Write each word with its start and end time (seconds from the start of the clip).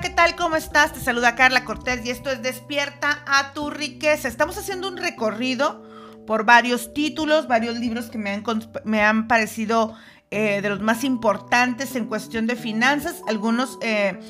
¿qué 0.00 0.10
tal? 0.10 0.36
¿Cómo 0.36 0.54
estás? 0.54 0.92
Te 0.92 1.00
saluda 1.00 1.34
Carla 1.34 1.64
Cortés 1.64 2.04
y 2.04 2.10
esto 2.10 2.30
es 2.30 2.40
Despierta 2.40 3.24
a 3.26 3.52
tu 3.52 3.70
riqueza. 3.70 4.28
Estamos 4.28 4.56
haciendo 4.56 4.86
un 4.86 4.96
recorrido 4.96 5.82
por 6.26 6.44
varios 6.44 6.94
títulos, 6.94 7.48
varios 7.48 7.78
libros 7.78 8.06
que 8.06 8.18
me 8.18 8.30
han, 8.30 8.44
me 8.84 9.02
han 9.02 9.26
parecido 9.26 9.96
eh, 10.30 10.60
de 10.62 10.68
los 10.68 10.80
más 10.80 11.02
importantes 11.02 11.96
en 11.96 12.06
cuestión 12.06 12.46
de 12.46 12.54
finanzas, 12.54 13.22
algunos 13.26 13.78
eh, 13.82 14.20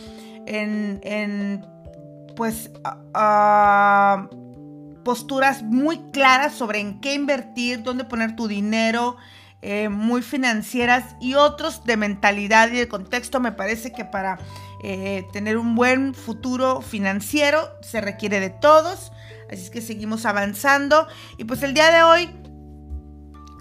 en, 0.46 1.66
pues 2.34 2.70
posturas 5.04 5.62
muy 5.62 5.98
claras 6.12 6.54
sobre 6.54 6.80
en 6.80 7.00
qué 7.00 7.14
invertir, 7.14 7.82
dónde 7.82 8.04
poner 8.04 8.36
tu 8.36 8.48
dinero, 8.48 9.16
eh, 9.60 9.88
muy 9.88 10.22
financieras 10.22 11.16
y 11.20 11.34
otros 11.34 11.84
de 11.84 11.96
mentalidad 11.96 12.70
y 12.70 12.76
de 12.76 12.88
contexto. 12.88 13.40
Me 13.40 13.52
parece 13.52 13.92
que 13.92 14.04
para 14.04 14.38
eh, 14.82 15.26
tener 15.32 15.58
un 15.58 15.74
buen 15.74 16.14
futuro 16.14 16.80
financiero 16.82 17.68
se 17.82 18.00
requiere 18.00 18.40
de 18.40 18.50
todos. 18.50 19.12
Así 19.50 19.62
es 19.62 19.70
que 19.70 19.80
seguimos 19.80 20.26
avanzando. 20.26 21.06
Y 21.36 21.44
pues 21.44 21.62
el 21.62 21.74
día 21.74 21.90
de 21.90 22.02
hoy 22.02 22.30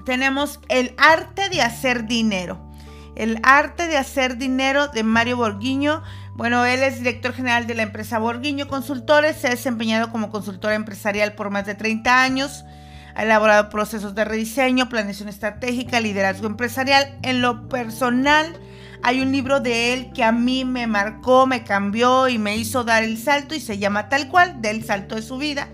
tenemos 0.05 0.59
el 0.69 0.93
arte 0.97 1.49
de 1.49 1.61
hacer 1.61 2.05
dinero. 2.05 2.71
El 3.15 3.39
arte 3.43 3.87
de 3.87 3.97
hacer 3.97 4.37
dinero 4.37 4.89
de 4.89 5.03
Mario 5.03 5.37
Borguiño. 5.37 6.03
Bueno, 6.35 6.65
él 6.65 6.83
es 6.83 6.99
director 6.99 7.33
general 7.33 7.65
de 7.65 7.73
la 7.73 7.81
empresa 7.81 8.19
Borguiño 8.19 8.67
Consultores. 8.67 9.37
Se 9.37 9.47
ha 9.47 9.51
desempeñado 9.51 10.11
como 10.11 10.29
consultor 10.29 10.73
empresarial 10.73 11.33
por 11.33 11.49
más 11.49 11.65
de 11.65 11.73
30 11.73 12.21
años. 12.21 12.63
Ha 13.15 13.23
elaborado 13.23 13.69
procesos 13.69 14.13
de 14.13 14.23
rediseño, 14.23 14.89
planeación 14.89 15.29
estratégica, 15.29 15.99
liderazgo 15.99 16.45
empresarial. 16.45 17.17
En 17.23 17.41
lo 17.41 17.67
personal, 17.67 18.55
hay 19.03 19.21
un 19.21 19.31
libro 19.31 19.59
de 19.59 19.93
él 19.93 20.11
que 20.13 20.23
a 20.23 20.31
mí 20.31 20.65
me 20.65 20.87
marcó, 20.87 21.45
me 21.45 21.63
cambió 21.63 22.27
y 22.27 22.37
me 22.37 22.57
hizo 22.57 22.83
dar 22.83 23.03
el 23.03 23.17
salto 23.17 23.55
y 23.55 23.59
se 23.59 23.77
llama 23.77 24.09
tal 24.09 24.27
cual, 24.27 24.61
del 24.61 24.83
salto 24.83 25.15
de 25.15 25.21
su 25.21 25.37
vida. 25.37 25.69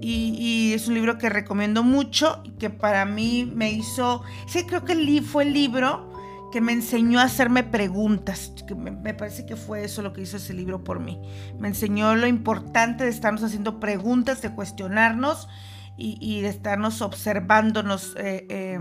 Y, 0.00 0.72
es 0.74 0.86
un 0.86 0.94
libro 0.94 1.18
que 1.18 1.28
recomiendo 1.28 1.82
mucho 1.82 2.40
y 2.44 2.52
que 2.52 2.70
para 2.70 3.04
mí 3.04 3.50
me 3.52 3.72
hizo, 3.72 4.22
sí 4.46 4.64
creo 4.64 4.84
que 4.84 5.22
fue 5.22 5.42
el 5.42 5.52
libro 5.52 6.12
que 6.52 6.60
me 6.60 6.72
enseñó 6.72 7.20
a 7.20 7.24
hacerme 7.24 7.64
preguntas. 7.64 8.52
Me, 8.76 9.12
parece 9.14 9.44
que 9.44 9.56
fue 9.56 9.84
eso 9.84 10.02
lo 10.02 10.12
que 10.12 10.22
hizo 10.22 10.36
ese 10.36 10.54
libro 10.54 10.82
por 10.84 11.00
mí. 11.00 11.20
Me 11.58 11.68
enseñó 11.68 12.14
lo 12.14 12.26
importante 12.26 13.04
de 13.04 13.10
estarnos 13.10 13.42
haciendo 13.42 13.80
preguntas, 13.80 14.40
de 14.40 14.54
cuestionarnos 14.54 15.48
y, 15.96 16.40
de 16.42 16.48
estarnos 16.48 17.02
observándonos 17.02 18.14
eh, 18.18 18.46
eh, 18.48 18.78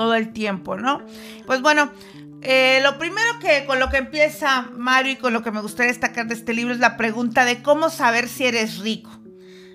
todo 0.00 0.14
el 0.14 0.32
tiempo, 0.32 0.78
¿no? 0.78 1.02
Pues 1.44 1.60
bueno, 1.60 1.92
eh, 2.40 2.80
lo 2.82 2.96
primero 2.96 3.38
que 3.38 3.66
con 3.66 3.78
lo 3.78 3.90
que 3.90 3.98
empieza 3.98 4.62
Mario 4.74 5.12
y 5.12 5.16
con 5.16 5.34
lo 5.34 5.42
que 5.42 5.50
me 5.50 5.60
gustaría 5.60 5.92
destacar 5.92 6.26
de 6.26 6.32
este 6.32 6.54
libro 6.54 6.72
es 6.72 6.80
la 6.80 6.96
pregunta 6.96 7.44
de 7.44 7.60
cómo 7.60 7.90
saber 7.90 8.26
si 8.26 8.46
eres 8.46 8.78
rico. 8.78 9.10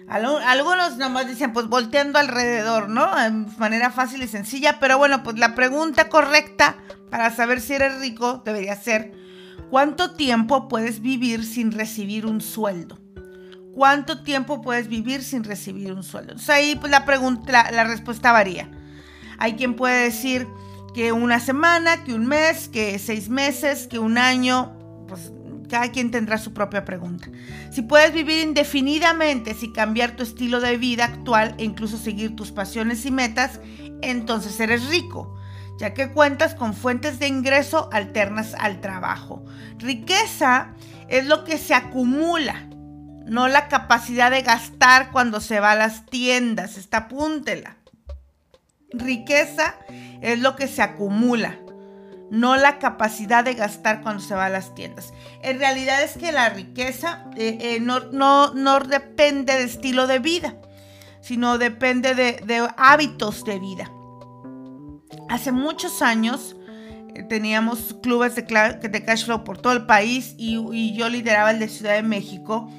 Algunos 0.08 0.98
nomás 0.98 1.28
dicen, 1.28 1.54
pues 1.54 1.68
volteando 1.68 2.18
alrededor, 2.18 2.90
¿no? 2.90 3.16
De 3.16 3.30
manera 3.60 3.92
fácil 3.92 4.24
y 4.24 4.28
sencilla, 4.28 4.80
pero 4.80 4.98
bueno, 4.98 5.22
pues 5.22 5.38
la 5.38 5.54
pregunta 5.54 6.10
correcta 6.10 6.78
para 7.12 7.30
saber 7.30 7.62
si 7.62 7.74
eres 7.74 8.00
rico 8.00 8.42
debería 8.44 8.76
ser, 8.76 9.12
¿cuánto 9.70 10.16
tiempo 10.16 10.68
puedes 10.68 11.02
vivir 11.02 11.46
sin 11.46 11.72
recibir 11.72 12.26
un 12.26 12.42
sueldo? 12.42 12.98
¿Cuánto 13.76 14.24
tiempo 14.24 14.64
puedes 14.64 14.88
vivir 14.88 15.22
sin 15.22 15.44
recibir 15.44 15.94
un 15.94 16.02
sueldo? 16.02 16.32
Entonces 16.32 16.50
ahí 16.50 16.76
pues, 16.76 16.92
la, 16.92 17.06
pregunta, 17.06 17.70
la, 17.72 17.84
respuesta 17.84 18.32
varía. 18.32 18.72
Hay 19.38 19.54
quien 19.54 19.76
puede 19.76 20.04
decir 20.04 20.48
que 20.94 21.12
una 21.12 21.40
semana, 21.40 22.04
que 22.04 22.14
un 22.14 22.26
mes, 22.26 22.70
que 22.70 22.98
seis 23.00 23.30
meses, 23.30 23.88
que 23.88 24.00
un 24.00 24.18
año, 24.18 24.74
pues 25.08 25.32
cada 25.70 25.92
quien 25.92 26.12
tendrá 26.12 26.38
su 26.38 26.54
propia 26.54 26.86
pregunta. 26.86 27.28
Si 27.72 27.82
puedes 27.82 28.14
vivir 28.14 28.40
indefinidamente 28.44 29.54
sin 29.54 29.74
cambiar 29.74 30.16
tu 30.16 30.24
estilo 30.24 30.62
de 30.62 30.78
vida 30.78 31.06
actual 31.06 31.56
e 31.58 31.64
incluso 31.64 31.98
seguir 31.98 32.36
tus 32.36 32.52
pasiones 32.52 33.06
y 33.06 33.12
metas, 33.12 33.60
entonces 34.02 34.60
eres 34.60 34.88
rico, 34.88 35.36
ya 35.80 35.94
que 35.94 36.12
cuentas 36.12 36.56
con 36.56 36.74
fuentes 36.74 37.20
de 37.20 37.28
ingreso 37.28 37.90
alternas 37.92 38.54
al 38.58 38.80
trabajo. 38.80 39.44
Riqueza 39.80 40.74
es 41.10 41.26
lo 41.26 41.44
que 41.44 41.58
se 41.58 41.74
acumula 41.74 42.70
no 43.26 43.48
la 43.48 43.68
capacidad 43.68 44.32
de 44.32 44.44
gastar 44.44 45.12
cuando 45.12 45.42
se 45.42 45.60
va 45.60 45.72
a 45.72 45.76
las 45.76 46.06
tiendas. 46.06 46.78
Esta 46.78 46.98
apúntela. 46.98 47.75
Riqueza 48.92 49.76
es 50.22 50.40
lo 50.40 50.56
que 50.56 50.68
se 50.68 50.82
acumula, 50.82 51.58
no 52.32 52.56
la 52.56 52.80
capacidad 52.80 53.44
de 53.44 53.54
gastar 53.54 54.02
cuando 54.02 54.22
se 54.22 54.36
va 54.36 54.46
a 54.46 54.50
las 54.50 54.74
tiendas. 54.76 55.14
En 55.42 55.60
realidad 55.60 56.04
es 56.04 56.18
que 56.18 56.32
la 56.32 56.50
riqueza 56.50 57.26
eh, 57.36 57.58
eh, 57.62 57.80
no, 57.80 58.00
no, 58.12 58.80
depende 58.80 59.54
de 59.54 59.64
estilo 59.64 60.08
de 60.08 60.20
vida, 60.20 60.56
sino 61.22 61.58
depende 61.58 62.16
de, 62.16 62.70
hábitos 62.78 63.44
de 63.44 63.60
vida. 63.60 63.92
Hace 65.30 65.52
muchos 65.52 66.02
años 66.02 66.56
eh, 67.16 67.24
teníamos 67.24 67.96
clubes 68.02 68.36
de, 68.36 68.44
de, 68.44 69.06
cash 69.06 69.26
flow 69.26 69.44
por 69.44 69.58
todo 69.58 69.74
el 69.74 69.86
país 69.86 70.36
y, 70.38 70.58
y 70.74 70.96
yo 70.96 71.10
lideraba 71.10 71.52
el 71.52 71.60
de 71.60 71.68
Ciudad 71.70 71.96
de 71.96 72.04
México 72.04 72.70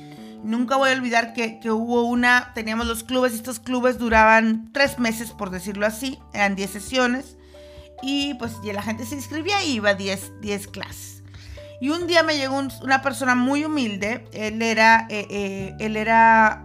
Nunca 0.46 0.76
voy 0.76 0.90
a 0.90 0.92
olvidar 0.92 1.32
que, 1.32 1.58
hubo 1.72 2.04
una, 2.04 2.52
teníamos 2.54 2.86
los 2.86 3.02
clubes 3.02 3.32
y 3.32 3.36
estos 3.36 3.58
clubes 3.58 3.98
duraban 3.98 4.70
tres 4.72 4.96
meses, 5.00 5.32
por 5.32 5.50
decirlo 5.50 5.84
así, 5.86 6.20
eran 6.32 6.54
10 6.54 6.70
sesiones 6.70 7.36
y 8.00 8.34
pues 8.34 8.52
la 8.62 8.80
gente 8.80 9.04
se 9.06 9.16
inscribía 9.16 9.64
y 9.64 9.72
iba 9.72 9.90
a 9.90 9.94
10, 9.94 10.40
10 10.40 10.68
clases. 10.68 11.24
Y 11.80 11.88
un 11.88 12.06
día 12.06 12.22
me 12.22 12.36
llegó 12.36 12.62
una 12.80 13.02
persona 13.02 13.34
muy 13.34 13.64
humilde, 13.64 14.24
él 14.32 14.62
era, 14.62 15.08
eh, 15.10 15.26
eh, 15.30 15.74
él 15.80 15.96
era 15.96 16.64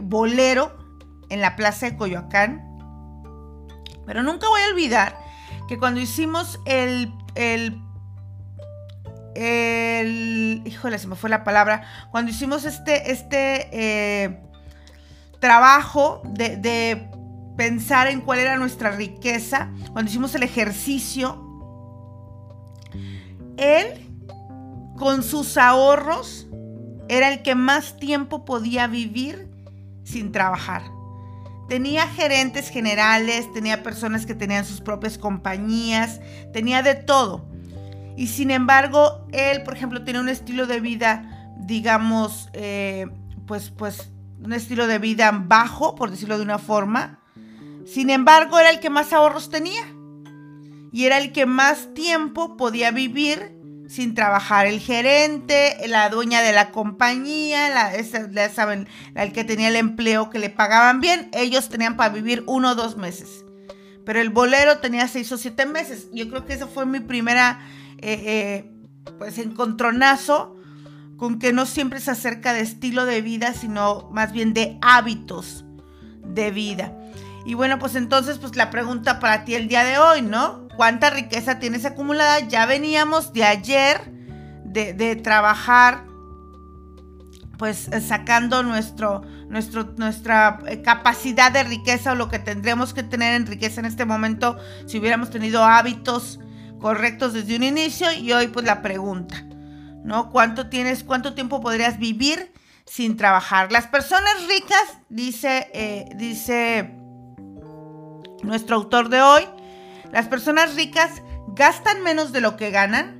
bolero 0.00 0.78
en 1.28 1.40
la 1.40 1.56
plaza 1.56 1.90
de 1.90 1.96
Coyoacán, 1.96 2.64
pero 4.06 4.22
nunca 4.22 4.48
voy 4.48 4.60
a 4.60 4.68
olvidar 4.68 5.18
que 5.66 5.76
cuando 5.76 5.98
hicimos 5.98 6.60
el, 6.66 7.12
el 7.34 7.82
el, 9.38 10.62
híjole, 10.64 10.98
se 10.98 11.06
me 11.06 11.14
fue 11.14 11.30
la 11.30 11.44
palabra, 11.44 11.82
cuando 12.10 12.32
hicimos 12.32 12.64
este, 12.64 13.12
este 13.12 13.68
eh, 13.72 14.40
trabajo 15.38 16.22
de, 16.24 17.08
pensar 17.56 18.06
en 18.06 18.20
cuál 18.20 18.40
era 18.40 18.56
nuestra 18.56 18.90
riqueza, 18.90 19.70
cuando 19.92 20.10
hicimos 20.10 20.34
el 20.34 20.42
ejercicio, 20.42 21.44
él 23.56 24.06
con 24.96 25.22
sus 25.22 25.56
ahorros 25.56 26.46
era 27.08 27.32
el 27.32 27.42
que 27.42 27.54
más 27.54 27.96
tiempo 27.96 28.44
podía 28.44 28.86
vivir 28.86 29.48
sin 30.04 30.30
trabajar. 30.32 30.82
Tenía 31.68 32.06
gerentes 32.06 32.70
generales, 32.70 33.52
tenía 33.52 33.82
personas 33.82 34.24
que 34.24 34.34
tenían 34.34 34.64
sus 34.64 34.80
propias 34.80 35.18
compañías, 35.18 36.20
tenía 36.52 36.82
de 36.82 36.94
todo. 36.94 37.48
Y 38.18 38.26
sin 38.26 38.50
embargo, 38.50 39.24
él, 39.30 39.62
por 39.62 39.76
ejemplo, 39.76 40.02
tiene 40.02 40.18
un 40.18 40.28
estilo 40.28 40.66
de 40.66 40.80
vida, 40.80 41.54
digamos, 41.56 42.48
eh, 42.52 43.06
pues, 43.46 43.70
pues, 43.70 44.10
un 44.42 44.52
estilo 44.52 44.88
de 44.88 44.98
vida 44.98 45.30
bajo, 45.30 45.94
por 45.94 46.10
decirlo 46.10 46.36
de 46.36 46.42
una 46.42 46.58
forma. 46.58 47.20
Sin 47.86 48.10
embargo, 48.10 48.58
era 48.58 48.70
el 48.70 48.80
que 48.80 48.90
más 48.90 49.12
ahorros 49.12 49.50
tenía. 49.50 49.82
Y 50.90 51.04
era 51.04 51.18
el 51.18 51.30
que 51.30 51.46
más 51.46 51.94
tiempo 51.94 52.56
podía 52.56 52.90
vivir 52.90 53.56
sin 53.88 54.16
trabajar. 54.16 54.66
El 54.66 54.80
gerente, 54.80 55.76
la 55.86 56.08
dueña 56.08 56.42
de 56.42 56.50
la 56.50 56.72
compañía, 56.72 57.68
la, 57.68 58.48
saben, 58.48 58.88
el 59.14 59.32
que 59.32 59.44
tenía 59.44 59.68
el 59.68 59.76
empleo 59.76 60.28
que 60.28 60.40
le 60.40 60.50
pagaban 60.50 61.00
bien, 61.00 61.28
ellos 61.32 61.68
tenían 61.68 61.96
para 61.96 62.12
vivir 62.12 62.42
uno 62.48 62.72
o 62.72 62.74
dos 62.74 62.96
meses. 62.96 63.44
Pero 64.04 64.20
el 64.20 64.30
bolero 64.30 64.78
tenía 64.78 65.06
seis 65.06 65.30
o 65.30 65.38
siete 65.38 65.66
meses. 65.66 66.08
Yo 66.12 66.28
creo 66.28 66.46
que 66.46 66.54
esa 66.54 66.66
fue 66.66 66.84
mi 66.84 66.98
primera 66.98 67.60
eh, 67.98 68.22
eh, 68.26 68.72
pues 69.18 69.38
encontronazo 69.38 70.56
con 71.16 71.38
que 71.38 71.52
no 71.52 71.66
siempre 71.66 72.00
se 72.00 72.12
acerca 72.12 72.52
de 72.52 72.60
estilo 72.60 73.04
de 73.04 73.22
vida, 73.22 73.52
sino 73.52 74.08
más 74.12 74.32
bien 74.32 74.54
de 74.54 74.78
hábitos 74.80 75.64
de 76.22 76.50
vida. 76.50 76.92
Y 77.44 77.54
bueno, 77.54 77.78
pues 77.78 77.96
entonces, 77.96 78.38
pues 78.38 78.56
la 78.56 78.70
pregunta 78.70 79.18
para 79.18 79.44
ti 79.44 79.54
el 79.54 79.68
día 79.68 79.82
de 79.82 79.98
hoy, 79.98 80.22
¿no? 80.22 80.68
¿Cuánta 80.76 81.10
riqueza 81.10 81.58
tienes 81.58 81.84
acumulada? 81.84 82.40
Ya 82.40 82.66
veníamos 82.66 83.32
de 83.32 83.44
ayer 83.44 84.12
de, 84.64 85.16
trabajar, 85.16 86.04
pues 87.56 87.90
sacando 88.06 88.62
nuestro, 88.62 89.22
nuestro, 89.48 89.94
nuestra 89.96 90.60
eh, 90.66 90.82
capacidad 90.82 91.50
de 91.50 91.64
riqueza 91.64 92.12
o 92.12 92.14
lo 92.14 92.28
que 92.28 92.38
tendríamos 92.38 92.94
que 92.94 93.02
tener 93.02 93.34
en 93.34 93.46
riqueza 93.46 93.80
en 93.80 93.86
este 93.86 94.04
momento 94.04 94.56
si 94.86 94.98
hubiéramos 94.98 95.30
tenido 95.30 95.64
hábitos 95.64 96.38
correctos 96.78 97.32
desde 97.32 97.56
un 97.56 97.62
inicio 97.62 98.12
y 98.12 98.32
hoy 98.32 98.48
pues 98.48 98.64
la 98.64 98.82
pregunta, 98.82 99.44
¿no? 100.04 100.30
¿Cuánto 100.30 100.68
tienes, 100.68 101.04
cuánto 101.04 101.34
tiempo 101.34 101.60
podrías 101.60 101.98
vivir 101.98 102.52
sin 102.86 103.16
trabajar? 103.16 103.72
Las 103.72 103.86
personas 103.86 104.34
ricas, 104.48 104.98
dice, 105.08 105.70
eh, 105.74 106.08
dice 106.16 106.94
nuestro 108.42 108.76
autor 108.76 109.08
de 109.08 109.20
hoy, 109.20 109.42
las 110.12 110.26
personas 110.28 110.74
ricas 110.74 111.22
gastan 111.48 112.02
menos 112.02 112.32
de 112.32 112.40
lo 112.40 112.56
que 112.56 112.70
ganan, 112.70 113.18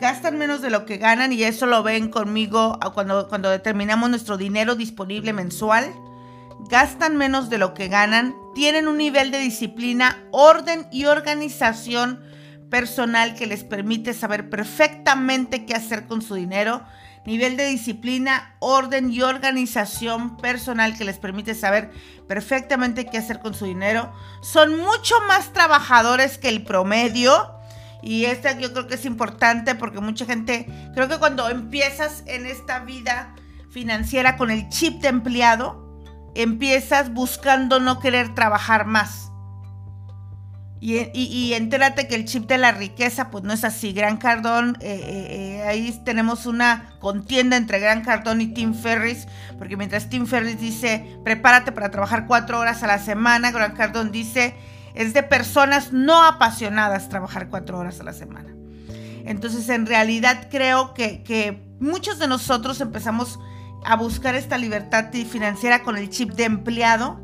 gastan 0.00 0.38
menos 0.38 0.62
de 0.62 0.70
lo 0.70 0.86
que 0.86 0.96
ganan 0.96 1.32
y 1.32 1.42
eso 1.42 1.66
lo 1.66 1.82
ven 1.82 2.08
conmigo 2.10 2.78
cuando, 2.94 3.28
cuando 3.28 3.50
determinamos 3.50 4.10
nuestro 4.10 4.36
dinero 4.36 4.76
disponible 4.76 5.32
mensual. 5.32 5.92
Gastan 6.70 7.16
menos 7.16 7.50
de 7.50 7.58
lo 7.58 7.72
que 7.72 7.88
ganan, 7.88 8.34
tienen 8.58 8.88
un 8.88 8.96
nivel 8.96 9.30
de 9.30 9.38
disciplina, 9.38 10.18
orden 10.32 10.88
y 10.90 11.04
organización 11.04 12.20
personal 12.68 13.36
que 13.36 13.46
les 13.46 13.62
permite 13.62 14.12
saber 14.14 14.50
perfectamente 14.50 15.64
qué 15.64 15.74
hacer 15.74 16.08
con 16.08 16.22
su 16.22 16.34
dinero, 16.34 16.82
nivel 17.24 17.56
de 17.56 17.66
disciplina, 17.66 18.56
orden 18.58 19.12
y 19.12 19.22
organización 19.22 20.36
personal 20.38 20.98
que 20.98 21.04
les 21.04 21.18
permite 21.18 21.54
saber 21.54 21.92
perfectamente 22.26 23.06
qué 23.06 23.18
hacer 23.18 23.38
con 23.38 23.54
su 23.54 23.64
dinero, 23.64 24.12
son 24.42 24.76
mucho 24.76 25.14
más 25.28 25.52
trabajadores 25.52 26.36
que 26.36 26.48
el 26.48 26.64
promedio. 26.64 27.54
Y 28.02 28.24
esta 28.24 28.58
yo 28.58 28.72
creo 28.72 28.88
que 28.88 28.96
es 28.96 29.04
importante 29.04 29.76
porque 29.76 30.00
mucha 30.00 30.26
gente, 30.26 30.66
creo 30.94 31.08
que 31.08 31.18
cuando 31.18 31.48
empiezas 31.48 32.24
en 32.26 32.44
esta 32.44 32.80
vida 32.80 33.36
financiera 33.70 34.36
con 34.36 34.50
el 34.50 34.68
chip 34.68 35.00
de 35.00 35.10
empleado, 35.10 35.87
empiezas 36.42 37.12
buscando 37.12 37.80
no 37.80 38.00
querer 38.00 38.34
trabajar 38.34 38.86
más 38.86 39.28
y, 40.80 41.54
entérate 41.54 42.06
que 42.06 42.14
el 42.14 42.24
chip 42.24 42.46
de 42.46 42.56
la 42.56 42.70
riqueza, 42.70 43.30
pues 43.30 43.42
no 43.42 43.52
es 43.52 43.64
así. 43.64 43.92
Gran 43.92 44.16
Cardón, 44.16 44.76
eh, 44.80 45.00
eh, 45.02 45.26
eh, 45.30 45.62
ahí 45.66 46.00
tenemos 46.04 46.46
una 46.46 46.92
contienda 47.00 47.56
entre 47.56 47.80
Gran 47.80 48.02
Cardón 48.02 48.40
y 48.40 48.48
Tim 48.54 48.74
Ferris, 48.74 49.26
porque 49.58 49.76
mientras 49.76 50.08
Tim 50.08 50.26
Ferris 50.26 50.60
dice, 50.60 51.18
prepárate 51.24 51.72
para 51.72 51.90
trabajar 51.90 52.26
cuatro 52.26 52.60
horas 52.60 52.82
a 52.84 52.86
la 52.86 52.98
semana, 52.98 53.50
Gran 53.50 53.72
Cardón 53.72 54.12
dice, 54.12 54.54
es 54.94 55.14
de 55.14 55.24
personas 55.24 55.92
no 55.92 56.24
apasionadas 56.24 57.08
trabajar 57.08 57.48
cuatro 57.48 57.78
horas 57.78 57.98
a 57.98 58.04
la 58.04 58.12
semana. 58.12 58.54
Entonces, 59.24 59.68
en 59.70 59.84
realidad 59.84 60.46
creo 60.48 60.94
que, 60.94 61.24
que 61.24 61.60
muchos 61.80 62.20
de 62.20 62.28
nosotros 62.28 62.80
empezamos 62.80 63.40
a 63.84 63.96
buscar 63.96 64.34
esta 64.34 64.58
libertad 64.58 65.06
financiera 65.12 65.82
con 65.82 65.96
el 65.96 66.10
chip 66.10 66.32
de 66.32 66.44
empleado 66.44 67.20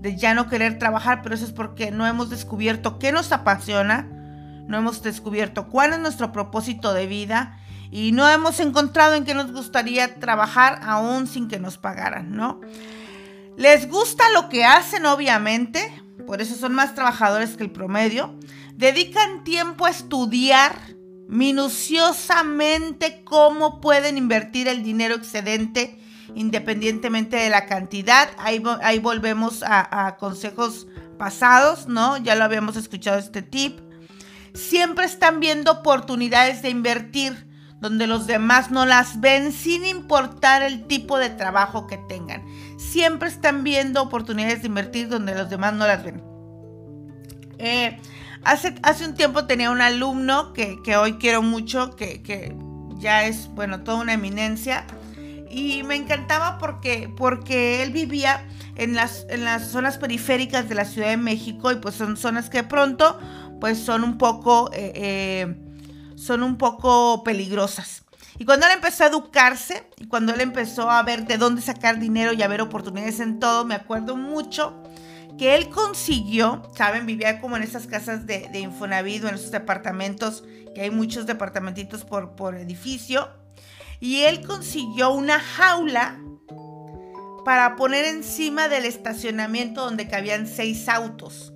de 0.00 0.16
ya 0.16 0.34
no 0.34 0.48
querer 0.48 0.78
trabajar, 0.78 1.20
pero 1.22 1.34
eso 1.34 1.44
es 1.44 1.52
porque 1.52 1.90
no 1.90 2.06
hemos 2.06 2.30
descubierto 2.30 2.98
qué 2.98 3.12
nos 3.12 3.32
apasiona, 3.32 4.08
no 4.66 4.78
hemos 4.78 5.02
descubierto 5.02 5.68
cuál 5.68 5.92
es 5.92 5.98
nuestro 5.98 6.32
propósito 6.32 6.94
de 6.94 7.06
vida 7.06 7.58
y 7.90 8.12
no 8.12 8.28
hemos 8.28 8.60
encontrado 8.60 9.14
en 9.14 9.24
qué 9.24 9.34
nos 9.34 9.52
gustaría 9.52 10.14
trabajar 10.18 10.80
aún 10.84 11.26
sin 11.26 11.48
que 11.48 11.58
nos 11.58 11.76
pagaran, 11.76 12.32
¿no? 12.32 12.60
Les 13.56 13.90
gusta 13.90 14.24
lo 14.32 14.48
que 14.48 14.64
hacen, 14.64 15.04
obviamente, 15.04 16.02
por 16.26 16.40
eso 16.40 16.54
son 16.54 16.72
más 16.72 16.94
trabajadores 16.94 17.56
que 17.56 17.64
el 17.64 17.70
promedio. 17.70 18.38
Dedican 18.74 19.44
tiempo 19.44 19.84
a 19.84 19.90
estudiar 19.90 20.76
minuciosamente 21.30 23.22
cómo 23.22 23.80
pueden 23.80 24.18
invertir 24.18 24.66
el 24.66 24.82
dinero 24.82 25.14
excedente 25.14 25.96
independientemente 26.34 27.36
de 27.36 27.50
la 27.50 27.66
cantidad. 27.66 28.28
Ahí, 28.36 28.58
volvemos 28.98 29.62
a, 29.64 30.16
consejos 30.18 30.88
pasados, 31.18 31.86
¿no? 31.86 32.16
Ya 32.18 32.34
lo 32.34 32.44
habíamos 32.44 32.76
escuchado 32.76 33.18
este 33.18 33.42
tip. 33.42 33.78
Siempre 34.54 35.04
están 35.04 35.38
viendo 35.38 35.70
oportunidades 35.70 36.62
de 36.62 36.70
invertir 36.70 37.46
donde 37.80 38.06
los 38.08 38.26
demás 38.26 38.70
no 38.70 38.84
las 38.84 39.20
ven 39.20 39.52
sin 39.52 39.86
importar 39.86 40.62
el 40.62 40.86
tipo 40.86 41.16
de 41.18 41.30
trabajo 41.30 41.86
que 41.86 41.98
tengan. 42.08 42.44
Siempre 42.76 43.28
están 43.28 43.62
viendo 43.62 44.02
oportunidades 44.02 44.62
de 44.62 44.68
invertir 44.68 45.08
donde 45.08 45.34
los 45.34 45.48
demás 45.48 45.74
no 45.74 45.86
las 45.86 46.02
ven. 46.04 46.22
Eh, 47.58 47.98
hace, 48.44 48.74
hace 48.82 49.06
un 49.06 49.14
tiempo 49.14 49.46
tenía 49.46 49.70
un 49.70 49.80
alumno 49.80 50.52
que, 50.52 50.96
hoy 50.96 51.14
quiero 51.14 51.42
mucho, 51.42 51.96
que, 51.96 52.22
que, 52.22 52.54
ya 52.98 53.24
es, 53.24 53.48
bueno, 53.54 53.80
toda 53.80 53.98
una 53.98 54.12
eminencia 54.12 54.84
y 55.50 55.82
me 55.82 55.96
encantaba 55.96 56.58
porque, 56.58 57.12
porque 57.16 57.82
él 57.82 57.90
vivía 57.90 58.46
en 58.76 58.94
las, 58.94 59.26
en 59.28 59.44
las 59.44 59.68
zonas 59.68 59.98
periféricas 59.98 60.68
de 60.68 60.74
la 60.74 60.84
Ciudad 60.84 61.08
de 61.08 61.16
México 61.16 61.72
y 61.72 61.76
pues 61.76 61.96
son 61.96 62.16
zonas 62.16 62.48
que 62.48 62.62
pronto 62.62 63.18
pues 63.60 63.78
son 63.78 64.04
un 64.04 64.16
poco, 64.16 64.70
eh, 64.72 64.92
eh, 64.94 65.56
son 66.16 66.42
un 66.42 66.56
poco 66.56 67.22
peligrosas. 67.24 68.04
Y 68.38 68.46
cuando 68.46 68.66
él 68.66 68.72
empezó 68.74 69.04
a 69.04 69.08
educarse 69.08 69.86
y 69.98 70.06
cuando 70.06 70.32
él 70.32 70.40
empezó 70.40 70.90
a 70.90 71.02
ver 71.02 71.26
de 71.26 71.36
dónde 71.36 71.60
sacar 71.60 71.98
dinero 71.98 72.32
y 72.32 72.42
a 72.42 72.48
ver 72.48 72.62
oportunidades 72.62 73.20
en 73.20 73.38
todo, 73.38 73.66
me 73.66 73.74
acuerdo 73.74 74.16
mucho 74.16 74.82
que 75.40 75.54
él 75.54 75.70
consiguió, 75.70 76.70
saben, 76.76 77.06
vivía 77.06 77.40
como 77.40 77.56
en 77.56 77.62
esas 77.62 77.86
casas 77.86 78.26
de, 78.26 78.50
de 78.52 78.60
Infonavit 78.60 79.24
o 79.24 79.28
en 79.30 79.36
esos 79.36 79.50
departamentos, 79.50 80.44
que 80.74 80.82
hay 80.82 80.90
muchos 80.90 81.24
departamentitos 81.24 82.04
por, 82.04 82.36
por 82.36 82.56
edificio 82.56 83.26
y 84.00 84.24
él 84.24 84.46
consiguió 84.46 85.12
una 85.12 85.40
jaula 85.40 86.20
para 87.46 87.74
poner 87.76 88.04
encima 88.04 88.68
del 88.68 88.84
estacionamiento 88.84 89.82
donde 89.82 90.08
cabían 90.08 90.46
seis 90.46 90.90
autos. 90.90 91.54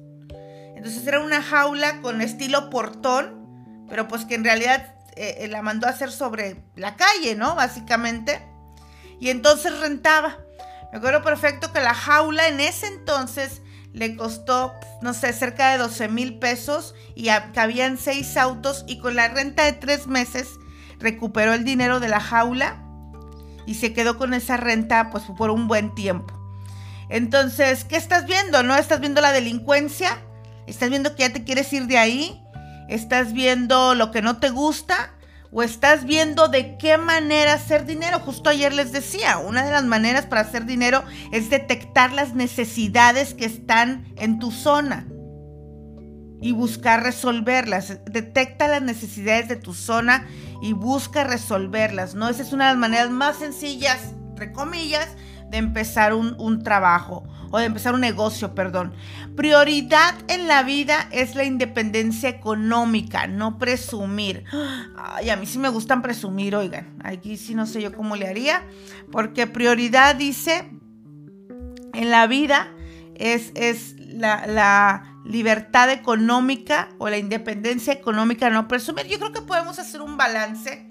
Entonces 0.74 1.06
era 1.06 1.20
una 1.20 1.42
jaula 1.42 2.00
con 2.00 2.22
estilo 2.22 2.70
portón, 2.70 3.84
pero 3.90 4.08
pues 4.08 4.24
que 4.24 4.36
en 4.36 4.44
realidad 4.44 4.94
eh, 5.14 5.40
eh, 5.40 5.48
la 5.48 5.60
mandó 5.60 5.88
a 5.88 5.90
hacer 5.90 6.10
sobre 6.10 6.56
la 6.74 6.96
calle, 6.96 7.34
¿no? 7.34 7.54
Básicamente. 7.54 8.40
Y 9.20 9.28
entonces 9.28 9.78
rentaba. 9.78 10.38
Me 10.90 10.96
acuerdo 10.96 11.22
perfecto 11.22 11.70
que 11.70 11.80
la 11.80 11.92
jaula 11.92 12.48
en 12.48 12.60
ese 12.60 12.86
entonces 12.86 13.60
le 13.94 14.16
costó, 14.16 14.74
no 15.00 15.14
sé, 15.14 15.32
cerca 15.32 15.70
de 15.70 15.78
12 15.78 16.08
mil 16.08 16.38
pesos 16.38 16.94
y 17.14 17.28
cabían 17.54 17.96
seis 17.96 18.36
autos 18.36 18.84
y 18.88 18.98
con 18.98 19.14
la 19.14 19.28
renta 19.28 19.64
de 19.64 19.72
tres 19.72 20.08
meses 20.08 20.48
recuperó 20.98 21.54
el 21.54 21.64
dinero 21.64 22.00
de 22.00 22.08
la 22.08 22.20
jaula 22.20 22.82
y 23.66 23.74
se 23.74 23.92
quedó 23.94 24.18
con 24.18 24.34
esa 24.34 24.56
renta 24.56 25.10
pues 25.10 25.24
por 25.38 25.50
un 25.50 25.68
buen 25.68 25.94
tiempo. 25.94 26.34
Entonces, 27.08 27.84
¿qué 27.84 27.96
estás 27.96 28.26
viendo? 28.26 28.64
¿No? 28.64 28.74
¿Estás 28.74 28.98
viendo 28.98 29.20
la 29.20 29.30
delincuencia? 29.30 30.18
¿Estás 30.66 30.90
viendo 30.90 31.14
que 31.14 31.22
ya 31.22 31.32
te 31.32 31.44
quieres 31.44 31.72
ir 31.72 31.86
de 31.86 31.98
ahí? 31.98 32.42
¿Estás 32.88 33.32
viendo 33.32 33.94
lo 33.94 34.10
que 34.10 34.22
no 34.22 34.38
te 34.38 34.50
gusta? 34.50 35.13
¿O 35.56 35.62
estás 35.62 36.04
viendo 36.04 36.48
de 36.48 36.76
qué 36.78 36.98
manera 36.98 37.52
hacer 37.52 37.86
dinero? 37.86 38.18
Justo 38.18 38.50
ayer 38.50 38.74
les 38.74 38.90
decía, 38.90 39.38
una 39.38 39.64
de 39.64 39.70
las 39.70 39.84
maneras 39.84 40.26
para 40.26 40.40
hacer 40.40 40.66
dinero 40.66 41.04
es 41.30 41.48
detectar 41.48 42.12
las 42.12 42.34
necesidades 42.34 43.34
que 43.34 43.44
están 43.44 44.12
en 44.16 44.40
tu 44.40 44.50
zona 44.50 45.06
y 46.40 46.50
buscar 46.50 47.04
resolverlas. 47.04 48.00
Detecta 48.04 48.66
las 48.66 48.82
necesidades 48.82 49.48
de 49.48 49.54
tu 49.54 49.74
zona 49.74 50.26
y 50.60 50.72
busca 50.72 51.22
resolverlas, 51.22 52.16
¿no? 52.16 52.28
Esa 52.28 52.42
es 52.42 52.52
una 52.52 52.64
de 52.64 52.70
las 52.72 52.80
maneras 52.80 53.10
más 53.10 53.36
sencillas, 53.36 54.12
entre 54.30 54.50
comillas, 54.50 55.08
de 55.50 55.58
empezar 55.58 56.14
un, 56.14 56.64
trabajo 56.64 57.22
o 57.54 57.58
de 57.58 57.66
empezar 57.66 57.94
un 57.94 58.00
negocio, 58.00 58.52
perdón. 58.52 58.94
Prioridad 59.36 60.12
en 60.26 60.48
la 60.48 60.64
vida 60.64 61.08
es 61.12 61.36
la 61.36 61.44
independencia 61.44 62.28
económica, 62.28 63.28
no 63.28 63.58
presumir. 63.58 64.42
Ay, 64.96 65.30
a 65.30 65.36
mí 65.36 65.46
sí 65.46 65.60
me 65.60 65.68
gustan 65.68 66.02
presumir, 66.02 66.56
oigan. 66.56 66.98
Aquí 67.04 67.36
sí 67.36 67.54
no 67.54 67.66
sé 67.66 67.80
yo 67.80 67.94
cómo 67.94 68.16
le 68.16 68.26
haría, 68.26 68.66
porque 69.12 69.46
prioridad 69.46 70.16
dice 70.16 70.68
en 71.92 72.10
la 72.10 72.26
vida 72.26 72.72
es, 73.14 73.52
es 73.54 73.94
la, 74.00 74.48
la 74.48 75.20
libertad 75.24 75.90
económica 75.90 76.88
o 76.98 77.08
la 77.08 77.18
independencia 77.18 77.92
económica 77.92 78.50
no 78.50 78.66
presumir. 78.66 79.06
Yo 79.06 79.20
creo 79.20 79.30
que 79.30 79.42
podemos 79.42 79.78
hacer 79.78 80.02
un 80.02 80.16
balance. 80.16 80.88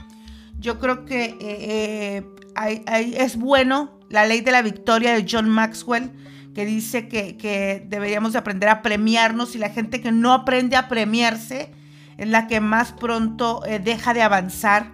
Yo 0.60 0.80
creo 0.80 1.04
que 1.04 1.36
eh, 1.42 2.26
eh, 2.66 3.16
es 3.18 3.36
bueno 3.36 4.00
la 4.08 4.26
ley 4.26 4.40
de 4.40 4.52
la 4.52 4.62
victoria 4.62 5.14
de 5.14 5.26
John 5.30 5.50
Maxwell, 5.50 6.12
que 6.54 6.66
dice 6.66 7.08
que, 7.08 7.86
deberíamos 7.88 8.34
de 8.34 8.40
aprender 8.40 8.70
a 8.70 8.82
premiarnos 8.82 9.56
y 9.56 9.58
la 9.58 9.70
gente 9.70 10.02
que 10.02 10.12
no 10.12 10.34
aprende 10.34 10.76
a 10.76 10.88
premiarse 10.88 11.72
es 12.18 12.28
la 12.28 12.48
que 12.48 12.60
más 12.60 12.92
pronto 12.92 13.66
eh, 13.66 13.80
deja 13.80 14.14
de 14.14 14.22
avanzar. 14.22 14.92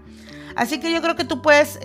Así 0.55 0.79
que 0.79 0.91
yo 0.91 1.01
creo 1.01 1.15
que 1.15 1.25
tú 1.25 1.41
puedes, 1.41 1.79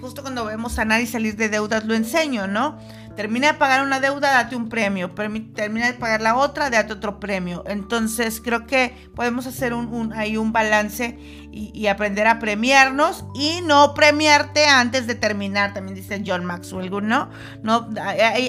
justo 0.00 0.22
cuando 0.22 0.44
vemos 0.44 0.72
sanar 0.72 1.00
y 1.00 1.06
salir 1.06 1.36
de 1.36 1.48
deudas, 1.48 1.84
lo 1.84 1.94
enseño, 1.94 2.48
¿no? 2.48 2.76
Termina 3.16 3.52
de 3.52 3.54
pagar 3.54 3.82
una 3.82 3.98
deuda, 3.98 4.30
date 4.30 4.56
un 4.56 4.68
premio. 4.68 5.10
Termina 5.10 5.86
de 5.86 5.94
pagar 5.94 6.20
la 6.20 6.36
otra, 6.36 6.68
date 6.68 6.92
otro 6.92 7.18
premio. 7.18 7.64
Entonces 7.66 8.42
creo 8.44 8.66
que 8.66 8.94
podemos 9.14 9.46
hacer 9.46 9.72
un, 9.72 10.12
ahí 10.12 10.36
un 10.36 10.52
balance 10.52 11.45
y, 11.56 11.86
aprender 11.86 12.26
a 12.26 12.38
premiarnos 12.38 13.24
y 13.34 13.60
no 13.62 13.94
premiarte 13.94 14.66
antes 14.66 15.06
de 15.06 15.14
terminar, 15.14 15.72
también 15.72 15.94
dice 15.94 16.22
John 16.26 16.44
Maxwell, 16.44 16.90
¿no? 17.06 17.30
no 17.62 17.88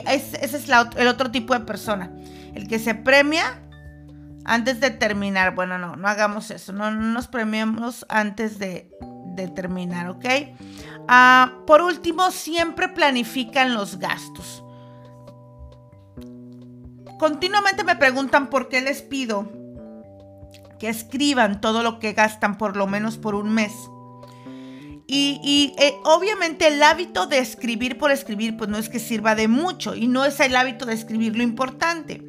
ese 0.08 0.46
es 0.46 0.70
el 0.70 1.08
otro 1.08 1.32
tipo 1.32 1.54
de 1.54 1.62
persona. 1.62 2.12
El 2.54 2.68
que 2.68 2.80
se 2.80 2.96
premia 2.96 3.62
antes 4.44 4.80
de 4.80 4.90
terminar. 4.90 5.54
Bueno, 5.54 5.78
no, 5.78 5.96
no 5.96 6.08
hagamos 6.08 6.50
eso. 6.52 6.74
No, 6.74 6.90
nos 6.90 7.28
premiemos 7.28 8.06
antes 8.10 8.58
de, 8.58 8.90
terminar, 9.56 10.10
¿ok? 10.10 10.26
Ah, 11.08 11.60
por 11.68 11.82
último, 11.82 12.32
siempre 12.32 12.90
planifican 12.90 13.76
los 13.76 14.00
gastos. 14.00 14.64
Continuamente 17.20 17.84
me 17.84 17.96
preguntan 17.96 18.50
por 18.50 18.68
qué 18.68 18.82
les 18.82 19.04
pido 19.04 19.57
que 20.80 20.90
escriban 20.90 21.62
todo 21.62 21.84
lo 21.84 22.00
que 22.00 22.14
gastan 22.14 22.58
por 22.58 22.76
lo 22.76 22.88
menos 22.88 23.18
por 23.18 23.36
un 23.36 23.54
mes. 23.54 23.74
Y, 25.10 25.74
eh, 25.80 25.96
obviamente 26.04 26.68
el 26.68 26.84
hábito 26.84 27.28
de 27.28 27.40
escribir 27.40 27.98
por 27.98 28.12
escribir, 28.12 28.58
pues 28.58 28.70
no 28.70 28.78
es 28.78 28.90
que 28.90 29.00
sirva 29.00 29.36
de 29.36 29.48
mucho 29.48 29.96
y 29.96 30.08
no 30.08 30.26
es 30.26 30.40
el 30.42 30.56
hábito 30.56 30.86
de 30.86 30.94
escribir 30.94 31.38
lo 31.38 31.44
importante. 31.44 32.22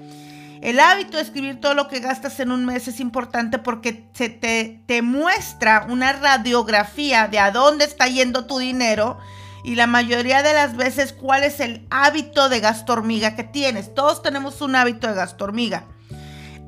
El 0.63 0.79
hábito 0.79 1.17
de 1.17 1.25
escribir 1.25 1.61
todo 1.61 1.75
lo 1.75 1.89
que 1.89 2.01
gastas 2.01 2.39
en 2.39 2.53
un 2.53 2.65
mes 2.65 2.87
es 2.87 3.01
importante 3.01 3.59
porque 3.59 4.09
se 4.13 4.29
te, 4.29 4.83
te 4.87 5.03
muestra 5.03 5.87
una 5.89 6.13
radiografía 6.13 7.27
de 7.27 7.41
a 7.41 7.51
dónde 7.51 7.85
está 7.85 8.07
yendo 8.07 8.47
tu 8.47 8.59
dinero 8.59 9.19
y 9.65 9.75
la 9.75 9.87
mayoría 9.87 10.43
de 10.43 10.55
las 10.55 10.77
veces 10.77 11.13
cuál 11.13 11.43
es 11.43 11.61
el 11.61 11.87
hábito 11.91 12.49
de 12.49 12.61
gasto 12.61 12.93
hormiga 12.93 13.35
que 13.35 13.45
tienes. 13.45 13.93
Todos 13.93 14.23
tenemos 14.23 14.61
un 14.61 14.77
hábito 14.77 15.09
de 15.09 15.15
gasto 15.15 15.45
hormiga. 15.45 15.87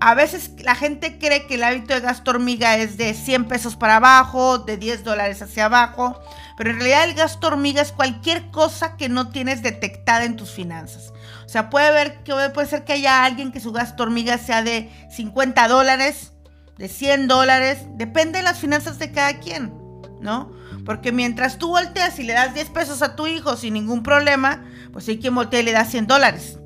A 0.03 0.15
veces 0.15 0.53
la 0.61 0.75
gente 0.75 1.19
cree 1.19 1.47
que 1.47 1.57
el 1.57 1.63
hábito 1.63 1.93
de 1.93 2.01
gasto 2.01 2.31
hormiga 2.31 2.79
es 2.79 2.97
de 2.97 3.13
100 3.13 3.45
pesos 3.45 3.77
para 3.77 3.97
abajo, 3.97 4.59
de 4.59 4.79
10 4.79 5.05
dólares 5.05 5.43
hacia 5.43 5.67
abajo, 5.67 6.19
pero 6.57 6.71
en 6.71 6.77
realidad 6.77 7.05
el 7.05 7.15
gasto 7.15 7.49
hormiga 7.49 7.83
es 7.83 7.93
cualquier 7.93 8.51
cosa 8.51 8.97
que 8.97 9.11
no 9.11 9.29
tienes 9.29 9.63
detectada 9.63 10.25
en 10.25 10.37
tus 10.37 10.53
finanzas. 10.53 11.13
O 11.45 11.49
sea, 11.51 11.69
puede, 11.69 11.91
ver, 11.93 12.23
que, 12.23 12.33
puede 12.55 12.67
ser 12.67 12.85
que 12.85 12.95
haya 12.95 13.25
alguien 13.25 13.53
que 13.53 13.61
su 13.61 13.73
gasto 13.73 14.05
hormiga 14.05 14.39
sea 14.39 14.63
de 14.63 14.91
50 15.11 15.69
dólares, 15.69 16.33
de 16.79 16.89
100 16.89 17.29
dólares, 17.29 17.81
depende 17.97 18.39
de 18.39 18.45
las 18.45 18.59
finanzas 18.59 18.99
de 18.99 19.13
cada 19.13 19.39
quien, 19.41 19.75
¿no? 20.23 20.51
Porque 20.87 21.13
mientras 21.13 21.59
tú 21.59 21.69
volteas 21.69 22.19
y 22.19 22.23
le 22.23 22.33
das 22.33 22.55
10 22.55 22.71
pesos 22.71 23.03
a 23.03 23.17
tu 23.17 23.27
hijo 23.27 23.55
sin 23.55 23.75
ningún 23.75 24.03
problema, 24.03 24.65
pues 24.95 25.07
hay 25.09 25.19
quien 25.19 25.35
voltea 25.35 25.61
y 25.61 25.65
le 25.65 25.73
da 25.73 25.85
100 25.85 26.07
dólares. 26.07 26.60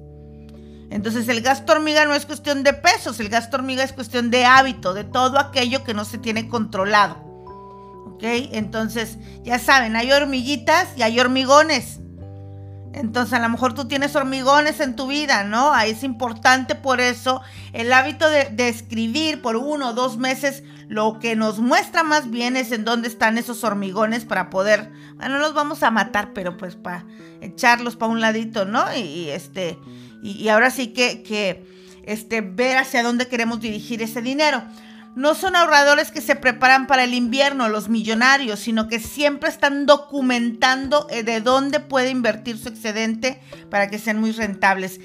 Entonces 0.95 1.29
el 1.29 1.41
gasto 1.41 1.73
hormiga 1.73 2.05
no 2.05 2.15
es 2.15 2.25
cuestión 2.25 2.63
de 2.63 2.73
pesos, 2.73 3.19
el 3.19 3.29
gasto 3.29 3.57
hormiga 3.57 3.83
es 3.83 3.93
cuestión 3.93 4.31
de 4.31 4.45
hábito, 4.45 4.95
de 4.95 5.03
todo 5.03 5.41
aquello 5.41 5.83
que 5.83 5.93
no 5.93 6.05
se 6.05 6.19
tiene 6.19 6.47
controlado. 6.47 7.17
¿Ok? 8.07 8.23
Entonces, 8.23 9.19
ya 9.43 9.59
saben, 9.59 9.97
hay 9.97 10.13
hormiguitas 10.13 10.87
y 10.97 11.03
hay 11.03 11.19
hormigones. 11.19 11.99
Entonces, 12.93 13.33
a 13.33 13.41
lo 13.41 13.49
mejor 13.49 13.75
tú 13.75 13.89
tienes 13.89 14.15
hormigones 14.15 14.79
en 14.79 14.95
tu 14.95 15.09
vida, 15.09 15.43
¿no? 15.43 15.73
Ahí 15.73 15.91
es 15.91 16.05
importante 16.05 16.77
por 16.77 17.01
eso 17.01 17.43
el 17.73 17.93
hábito 17.93 18.31
de, 18.31 18.69
escribir 18.69 19.43
por 19.43 19.57
uno 19.57 19.89
o 19.89 19.95
dos 19.95 20.17
meses. 20.17 20.63
Lo 20.87 21.19
que 21.19 21.35
nos 21.35 21.59
muestra 21.59 22.05
más 22.05 22.31
bien 22.31 22.57
es 22.57 22.71
en 22.71 22.85
dónde 22.85 23.09
están 23.09 23.37
esos 23.37 23.65
hormigones 23.65 24.25
para 24.25 24.49
poder, 24.49 24.93
bueno, 25.17 25.39
no 25.39 25.41
los 25.41 25.55
vamos 25.55 25.83
a 25.83 25.91
matar, 25.91 26.33
pero 26.35 26.57
pues 26.57 26.77
para 26.77 27.05
echarlos 27.41 27.97
para 27.97 28.13
un 28.13 28.21
ladito, 28.21 28.65
¿no? 28.65 28.85
y 28.95 29.31
este, 29.31 29.77
y, 30.25 30.49
ahora 30.49 30.71
sí 30.71 30.89
que, 30.89 31.63
este, 32.07 32.41
ver 32.41 32.79
hacia 32.79 33.03
dónde 33.03 33.29
queremos 33.29 33.61
dirigir 33.61 34.01
ese 34.03 34.23
dinero. 34.23 34.65
No 35.15 35.35
son 35.35 35.55
ahorradores 35.55 36.11
que 36.11 36.23
se 36.23 36.35
preparan 36.35 36.87
para 36.87 37.05
el 37.05 37.15
invierno, 37.15 37.69
los 37.69 37.89
millonarios, 37.89 38.59
sino 38.59 38.89
que 38.89 38.99
siempre 38.99 39.51
están 39.51 39.87
documentando 39.87 41.07
eh, 41.11 41.23
de 41.23 41.41
dónde 41.41 41.79
puede 41.79 42.11
invertir 42.11 42.59
su 42.59 42.69
excedente 42.69 43.39
para 43.71 43.89
que 43.91 43.99
sean 43.99 44.19
muy 44.19 44.33
rentables. 44.33 44.99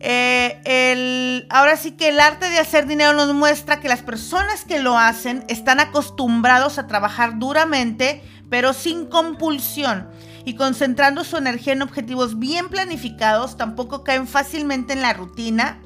Eh, 0.00 0.60
el, 0.64 1.46
ahora 1.48 1.76
sí 1.76 1.92
que 1.92 2.08
el 2.08 2.18
arte 2.18 2.50
de 2.50 2.58
hacer 2.58 2.88
dinero 2.88 3.12
nos 3.12 3.32
muestra 3.32 3.78
que 3.78 3.88
las 3.88 4.02
personas 4.02 4.64
que 4.64 4.80
lo 4.80 4.98
hacen 4.98 5.44
están 5.48 5.78
acostumbrados 5.78 6.78
a 6.78 6.88
trabajar 6.88 7.38
duramente, 7.38 8.20
pero 8.50 8.72
sin 8.72 9.06
compulsión 9.06 10.08
y 10.44 10.54
concentrando 10.54 11.24
su 11.24 11.36
energía 11.36 11.72
en 11.72 11.82
objetivos 11.82 12.38
bien 12.38 12.68
planificados, 12.68 13.56
tampoco 13.56 14.04
caen 14.04 14.26
fácilmente 14.26 14.92
en 14.92 15.02
la 15.02 15.12
rutina, 15.12 15.80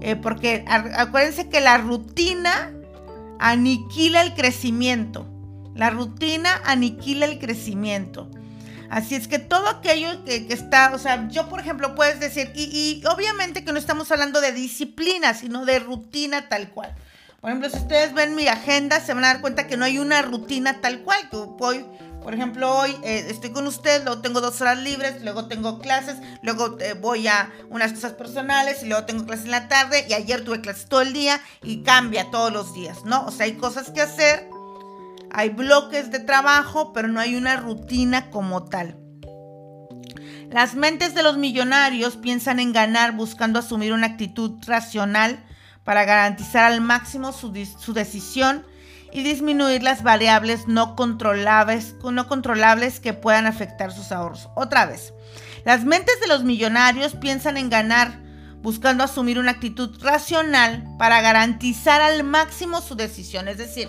eh, 0.00 0.16
porque 0.16 0.64
acuérdense 0.66 1.48
que 1.48 1.60
la 1.60 1.78
rutina 1.78 2.72
aniquila 3.38 4.22
el 4.22 4.34
crecimiento. 4.34 5.26
La 5.74 5.90
rutina 5.90 6.50
aniquila 6.64 7.26
el 7.26 7.38
crecimiento. 7.38 8.30
Así 8.90 9.16
es 9.16 9.26
que 9.26 9.40
todo 9.40 9.68
aquello 9.68 10.24
que, 10.24 10.46
está, 10.50 10.92
o 10.94 10.98
sea, 10.98 11.28
yo 11.28 11.48
por 11.48 11.58
ejemplo 11.58 11.94
puedes 11.96 12.20
decir, 12.20 12.52
y, 12.54 12.62
y, 12.62 13.06
obviamente 13.06 13.64
que 13.64 13.72
no 13.72 13.78
estamos 13.78 14.12
hablando 14.12 14.40
de 14.40 14.52
disciplina, 14.52 15.34
sino 15.34 15.64
de 15.64 15.80
rutina 15.80 16.48
tal 16.48 16.70
cual. 16.70 16.94
Por 17.40 17.50
ejemplo, 17.50 17.70
si 17.70 17.76
ustedes 17.76 18.14
ven 18.14 18.36
mi 18.36 18.46
agenda, 18.46 19.00
se 19.00 19.12
van 19.12 19.24
a 19.24 19.28
dar 19.28 19.40
cuenta 19.40 19.66
que 19.66 19.76
no 19.76 19.84
hay 19.84 19.98
una 19.98 20.22
rutina 20.22 20.80
tal 20.80 21.00
cual, 21.00 21.28
que 21.28 21.36
voy 21.36 21.84
por 22.24 22.32
ejemplo, 22.32 22.74
hoy 22.74 22.96
eh, 23.02 23.26
estoy 23.28 23.50
con 23.50 23.66
usted, 23.66 24.02
luego 24.02 24.22
tengo 24.22 24.40
dos 24.40 24.58
horas 24.62 24.78
libres, 24.78 25.22
luego 25.22 25.44
tengo 25.44 25.78
clases, 25.78 26.16
luego 26.42 26.78
eh, 26.80 26.94
voy 26.94 27.28
a 27.28 27.52
unas 27.68 27.92
cosas 27.92 28.12
personales 28.12 28.82
y 28.82 28.86
luego 28.86 29.04
tengo 29.04 29.26
clases 29.26 29.44
en 29.44 29.50
la 29.50 29.68
tarde 29.68 30.06
y 30.08 30.14
ayer 30.14 30.42
tuve 30.42 30.62
clases 30.62 30.86
todo 30.86 31.02
el 31.02 31.12
día 31.12 31.38
y 31.62 31.82
cambia 31.82 32.30
todos 32.30 32.50
los 32.50 32.72
días, 32.72 33.04
¿no? 33.04 33.26
O 33.26 33.30
sea, 33.30 33.44
hay 33.44 33.56
cosas 33.56 33.90
que 33.90 34.00
hacer, 34.00 34.48
hay 35.30 35.50
bloques 35.50 36.10
de 36.10 36.18
trabajo, 36.18 36.94
pero 36.94 37.08
no 37.08 37.20
hay 37.20 37.36
una 37.36 37.58
rutina 37.58 38.30
como 38.30 38.64
tal. 38.64 38.96
Las 40.48 40.76
mentes 40.76 41.14
de 41.14 41.22
los 41.22 41.36
millonarios 41.36 42.16
piensan 42.16 42.58
en 42.58 42.72
ganar 42.72 43.12
buscando 43.12 43.58
asumir 43.58 43.92
una 43.92 44.06
actitud 44.06 44.52
racional 44.66 45.44
para 45.84 46.06
garantizar 46.06 46.64
al 46.64 46.80
máximo 46.80 47.32
su, 47.32 47.52
su 47.78 47.92
decisión 47.92 48.64
y 49.14 49.22
disminuir 49.22 49.82
las 49.82 50.02
variables 50.02 50.66
no 50.66 50.96
controlables, 50.96 51.94
no 52.02 52.26
controlables 52.26 52.98
que 53.00 53.14
puedan 53.14 53.46
afectar 53.46 53.92
sus 53.92 54.12
ahorros. 54.12 54.50
Otra 54.56 54.86
vez, 54.86 55.14
las 55.64 55.84
mentes 55.84 56.20
de 56.20 56.26
los 56.26 56.42
millonarios 56.42 57.14
piensan 57.14 57.56
en 57.56 57.70
ganar 57.70 58.20
buscando 58.60 59.04
asumir 59.04 59.38
una 59.38 59.52
actitud 59.52 60.02
racional 60.02 60.84
para 60.98 61.20
garantizar 61.20 62.00
al 62.00 62.24
máximo 62.24 62.80
su 62.80 62.96
decisión. 62.96 63.46
Es 63.46 63.58
decir, 63.58 63.88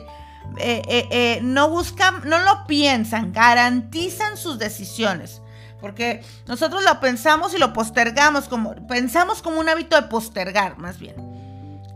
eh, 0.58 0.82
eh, 0.88 1.08
eh, 1.10 1.40
no 1.42 1.70
buscan, 1.70 2.22
no 2.30 2.40
lo 2.40 2.68
piensan, 2.68 3.34
garantizan 3.34 4.38
sus 4.38 4.60
decisiones. 4.60 5.42
Porque 5.82 6.24
nosotros 6.46 6.84
lo 6.84 7.00
pensamos 7.00 7.54
y 7.54 7.58
lo 7.58 7.74
postergamos, 7.74 8.48
como, 8.48 8.76
pensamos 8.88 9.42
como 9.42 9.60
un 9.60 9.70
hábito 9.70 10.00
de 10.00 10.08
postergar, 10.08 10.78
más 10.78 11.00
bien. 11.00 11.35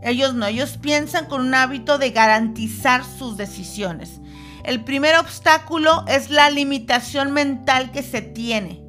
Ellos 0.02 0.34
no, 0.34 0.46
ellos 0.46 0.78
piensan 0.78 1.26
con 1.26 1.40
un 1.40 1.54
hábito 1.54 1.98
de 1.98 2.10
garantizar 2.10 3.04
sus 3.04 3.36
decisiones. 3.36 4.20
El 4.64 4.84
primer 4.84 5.16
obstáculo 5.16 6.04
es 6.06 6.30
la 6.30 6.50
limitación 6.50 7.32
mental 7.32 7.90
que 7.92 8.02
se 8.02 8.20
tiene, 8.20 8.82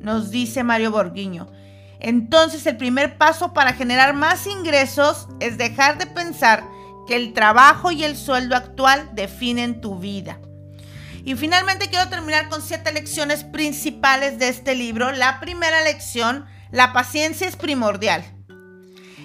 nos 0.00 0.30
dice 0.30 0.64
Mario 0.64 0.90
Borguiño. 0.90 1.48
Entonces 2.00 2.66
el 2.66 2.76
primer 2.76 3.16
paso 3.16 3.52
para 3.52 3.74
generar 3.74 4.14
más 4.14 4.46
ingresos 4.46 5.28
es 5.38 5.58
dejar 5.58 5.98
de 5.98 6.06
pensar 6.06 6.64
que 7.06 7.14
el 7.14 7.32
trabajo 7.32 7.92
y 7.92 8.02
el 8.02 8.16
sueldo 8.16 8.56
actual 8.56 9.10
definen 9.14 9.80
tu 9.80 9.98
vida. 9.98 10.40
Y 11.24 11.36
finalmente 11.36 11.88
quiero 11.88 12.08
terminar 12.08 12.48
con 12.48 12.60
siete 12.60 12.92
lecciones 12.92 13.44
principales 13.44 14.38
de 14.40 14.48
este 14.48 14.74
libro. 14.74 15.12
La 15.12 15.38
primera 15.38 15.82
lección, 15.82 16.46
la 16.72 16.92
paciencia 16.92 17.46
es 17.46 17.54
primordial. 17.54 18.24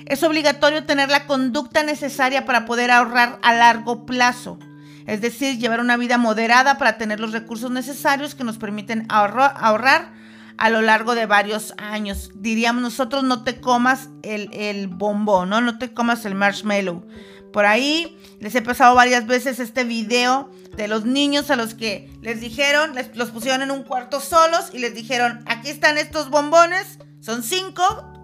Es 0.08 0.24
obligatorio 0.24 0.86
tener 0.86 1.10
la 1.10 1.28
conducta 1.28 1.84
necesaria 1.84 2.46
para 2.46 2.66
poder 2.66 2.92
ahorrar 2.92 3.40
a 3.42 3.54
largo 3.54 4.06
plazo, 4.06 4.58
es 5.06 5.20
decir, 5.20 5.60
llevar 5.60 5.82
una 5.82 5.98
vida 5.98 6.18
moderada 6.18 6.78
para 6.78 6.98
tener 6.98 7.20
los 7.20 7.34
recursos 7.34 7.72
necesarios 7.72 8.34
que 8.34 8.46
nos 8.46 8.58
permiten 8.58 9.06
ahorrar 9.10 10.14
a 10.58 10.70
lo 10.70 10.82
largo 10.82 11.14
de 11.14 11.26
varios 11.26 11.74
años. 11.78 12.32
Diríamos 12.36 12.82
nosotros, 12.82 13.26
no 13.26 13.44
te 13.44 13.60
comas 13.60 14.08
el, 14.24 14.50
el 14.54 14.88
bombón, 14.88 15.50
¿no? 15.50 15.60
no 15.60 15.78
te 15.78 15.94
comas 15.94 16.24
el 16.26 16.36
marshmallow. 16.36 17.06
Por 17.52 17.66
ahí 17.66 18.18
les 18.40 18.56
he 18.56 18.62
pasado 18.62 18.96
varias 18.96 19.28
veces 19.28 19.60
este 19.60 19.84
video 19.84 20.50
de 20.78 20.88
los 20.88 21.04
niños 21.04 21.52
a 21.52 21.58
los 21.58 21.74
que 21.74 22.10
les 22.22 22.40
dijeron, 22.40 22.96
les, 22.96 23.14
los 23.18 23.32
pusieron 23.32 23.62
en 23.62 23.72
un 23.72 23.84
cuarto 23.84 24.22
solos 24.22 24.70
y 24.72 24.80
les 24.80 24.96
dijeron, 24.96 25.44
aquí 25.48 25.70
están 25.70 25.98
estos 25.98 26.30
bombones, 26.30 27.00
son 27.20 27.44
cinco, 27.44 28.17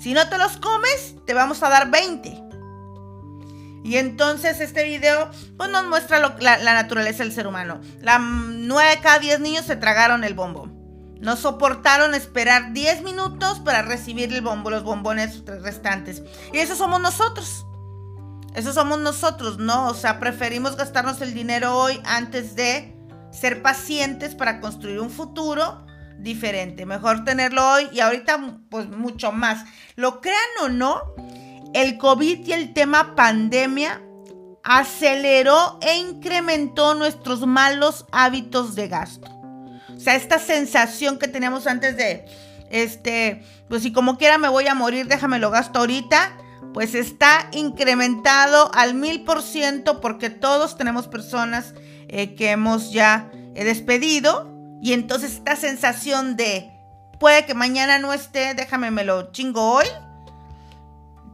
si 0.00 0.14
no 0.14 0.28
te 0.28 0.38
los 0.38 0.56
comes, 0.56 1.14
te 1.26 1.34
vamos 1.34 1.62
a 1.62 1.68
dar 1.68 1.90
20. 1.90 2.42
Y 3.84 3.96
entonces 3.96 4.60
este 4.60 4.84
video 4.84 5.30
pues, 5.56 5.70
nos 5.70 5.86
muestra 5.86 6.18
la, 6.40 6.74
naturaleza 6.74 7.22
del 7.22 7.32
ser 7.32 7.46
humano. 7.46 7.80
La 8.00 8.18
9 8.18 8.98
cada 9.02 9.18
10 9.18 9.40
niños 9.40 9.66
se 9.66 9.76
tragaron 9.76 10.24
el 10.24 10.34
bombo. 10.34 10.70
No 11.20 11.36
soportaron 11.36 12.14
esperar 12.14 12.72
10 12.72 13.02
minutos 13.02 13.60
para 13.60 13.82
recibir 13.82 14.32
el 14.32 14.40
bombo, 14.40 14.70
los 14.70 14.84
bombones 14.84 15.44
restantes. 15.44 16.22
Y 16.52 16.58
eso 16.58 16.76
somos 16.76 17.00
nosotros. 17.00 17.66
Eso 18.54 18.72
somos 18.72 18.98
nosotros, 19.00 19.58
¿no? 19.58 19.88
O 19.88 19.94
sea, 19.94 20.18
preferimos 20.18 20.76
gastarnos 20.76 21.20
el 21.20 21.34
dinero 21.34 21.76
hoy 21.76 22.00
antes 22.04 22.56
de 22.56 22.96
ser 23.32 23.60
pacientes 23.62 24.34
para 24.34 24.60
construir 24.60 24.98
un 24.98 25.10
futuro 25.10 25.84
diferente. 26.22 26.86
Mejor 26.86 27.24
tenerlo 27.24 27.66
hoy 27.68 27.88
y 27.92 28.00
ahorita 28.00 28.40
pues 28.68 28.88
mucho 28.88 29.32
más. 29.32 29.64
Lo 29.96 30.20
crean 30.20 30.38
o 30.62 30.68
no, 30.68 31.14
el 31.74 31.98
COVID 31.98 32.46
y 32.46 32.52
el 32.52 32.72
tema 32.72 33.14
pandemia 33.14 34.02
aceleró 34.62 35.78
e 35.80 35.96
incrementó 35.96 36.94
nuestros 36.94 37.46
malos 37.46 38.06
hábitos 38.12 38.74
de 38.74 38.88
gasto. 38.88 39.28
O 39.94 40.00
sea, 40.00 40.14
esta 40.14 40.38
sensación 40.38 41.18
que 41.18 41.28
teníamos 41.28 41.66
antes 41.66 41.96
de, 41.96 42.24
este, 42.70 43.42
pues 43.68 43.82
si 43.82 43.92
como 43.92 44.16
quiera 44.16 44.38
me 44.38 44.48
voy 44.48 44.66
a 44.66 44.74
morir, 44.74 45.06
déjame 45.06 45.38
lo 45.38 45.50
gasto 45.50 45.78
ahorita. 45.80 46.36
pues 46.72 46.94
está 46.94 47.48
incrementado 47.52 48.70
al 48.74 48.94
mil 48.94 49.24
por 49.24 49.42
ciento 49.42 50.00
porque 50.00 50.30
todos 50.30 50.76
tenemos 50.76 51.08
personas 51.08 51.74
eh, 52.06 52.36
que 52.36 52.50
hemos 52.50 52.92
ya 52.92 53.28
eh, 53.56 53.64
despedido 53.64 54.59
y 54.82 54.92
entonces 54.92 55.34
esta 55.34 55.56
sensación 55.56 56.36
de 56.36 56.72
puede 57.18 57.44
que 57.44 57.54
mañana 57.54 57.98
no 57.98 58.12
esté, 58.12 58.54
déjame 58.54 58.90
me 58.90 59.04
lo 59.04 59.30
chingo 59.32 59.74
hoy, 59.74 59.86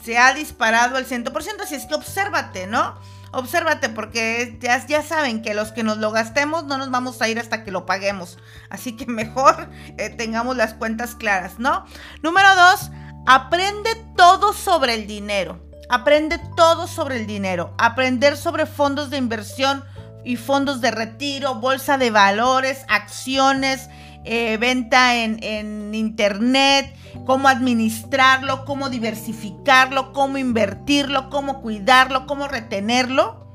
se 0.04 0.18
ha 0.18 0.34
disparado 0.34 0.96
al 0.96 1.06
100%, 1.06 1.60
así 1.62 1.74
es 1.74 1.86
que 1.86 1.94
obsérvate, 1.94 2.66
¿no? 2.66 2.98
Obsérvate 3.32 3.88
porque 3.88 4.56
ya, 4.60 4.84
ya, 4.86 5.02
saben 5.02 5.42
que 5.42 5.52
los 5.52 5.72
que 5.72 5.82
nos 5.82 5.98
lo 5.98 6.10
gastemos 6.10 6.64
no 6.64 6.78
nos 6.78 6.90
vamos 6.90 7.20
a 7.20 7.28
ir 7.28 7.38
hasta 7.38 7.64
que 7.64 7.72
lo 7.72 7.84
paguemos. 7.84 8.38
Así 8.70 8.96
que 8.96 9.06
mejor 9.06 9.68
eh, 9.98 10.10
tengamos 10.10 10.56
las 10.56 10.74
cuentas 10.74 11.14
claras, 11.14 11.58
¿no? 11.58 11.84
Número 12.22 12.48
dos, 12.54 12.90
aprende 13.26 13.90
todo 14.16 14.52
sobre 14.52 14.94
el 14.94 15.06
dinero. 15.06 15.60
Aprende 15.88 16.40
todo 16.56 16.86
sobre 16.86 17.16
el 17.16 17.26
dinero. 17.26 17.74
Aprender 17.78 18.36
sobre 18.36 18.64
fondos 18.64 19.10
de 19.10 19.18
inversión 19.18 19.84
y 20.26 20.34
fondos 20.34 20.80
de 20.80 20.90
retiro, 20.90 21.54
bolsa 21.54 21.98
de 21.98 22.10
valores, 22.10 22.84
acciones, 22.88 23.88
eh, 24.24 24.56
venta 24.56 25.14
en, 25.14 25.38
en 25.40 25.94
internet, 25.94 26.92
cómo 27.24 27.46
administrarlo, 27.46 28.64
cómo 28.64 28.90
diversificarlo, 28.90 30.12
cómo 30.12 30.36
invertirlo, 30.36 31.30
cómo 31.30 31.62
cuidarlo, 31.62 32.26
cómo 32.26 32.48
retenerlo. 32.48 33.46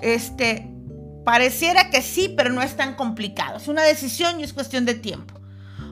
Este, 0.00 0.72
pareciera 1.26 1.90
que 1.90 2.00
sí, 2.00 2.32
pero 2.34 2.50
no 2.50 2.62
es 2.62 2.74
tan 2.74 2.94
complicado. 2.94 3.58
Es 3.58 3.68
una 3.68 3.82
decisión 3.82 4.40
y 4.40 4.44
es 4.44 4.54
cuestión 4.54 4.86
de 4.86 4.94
tiempo. 4.94 5.34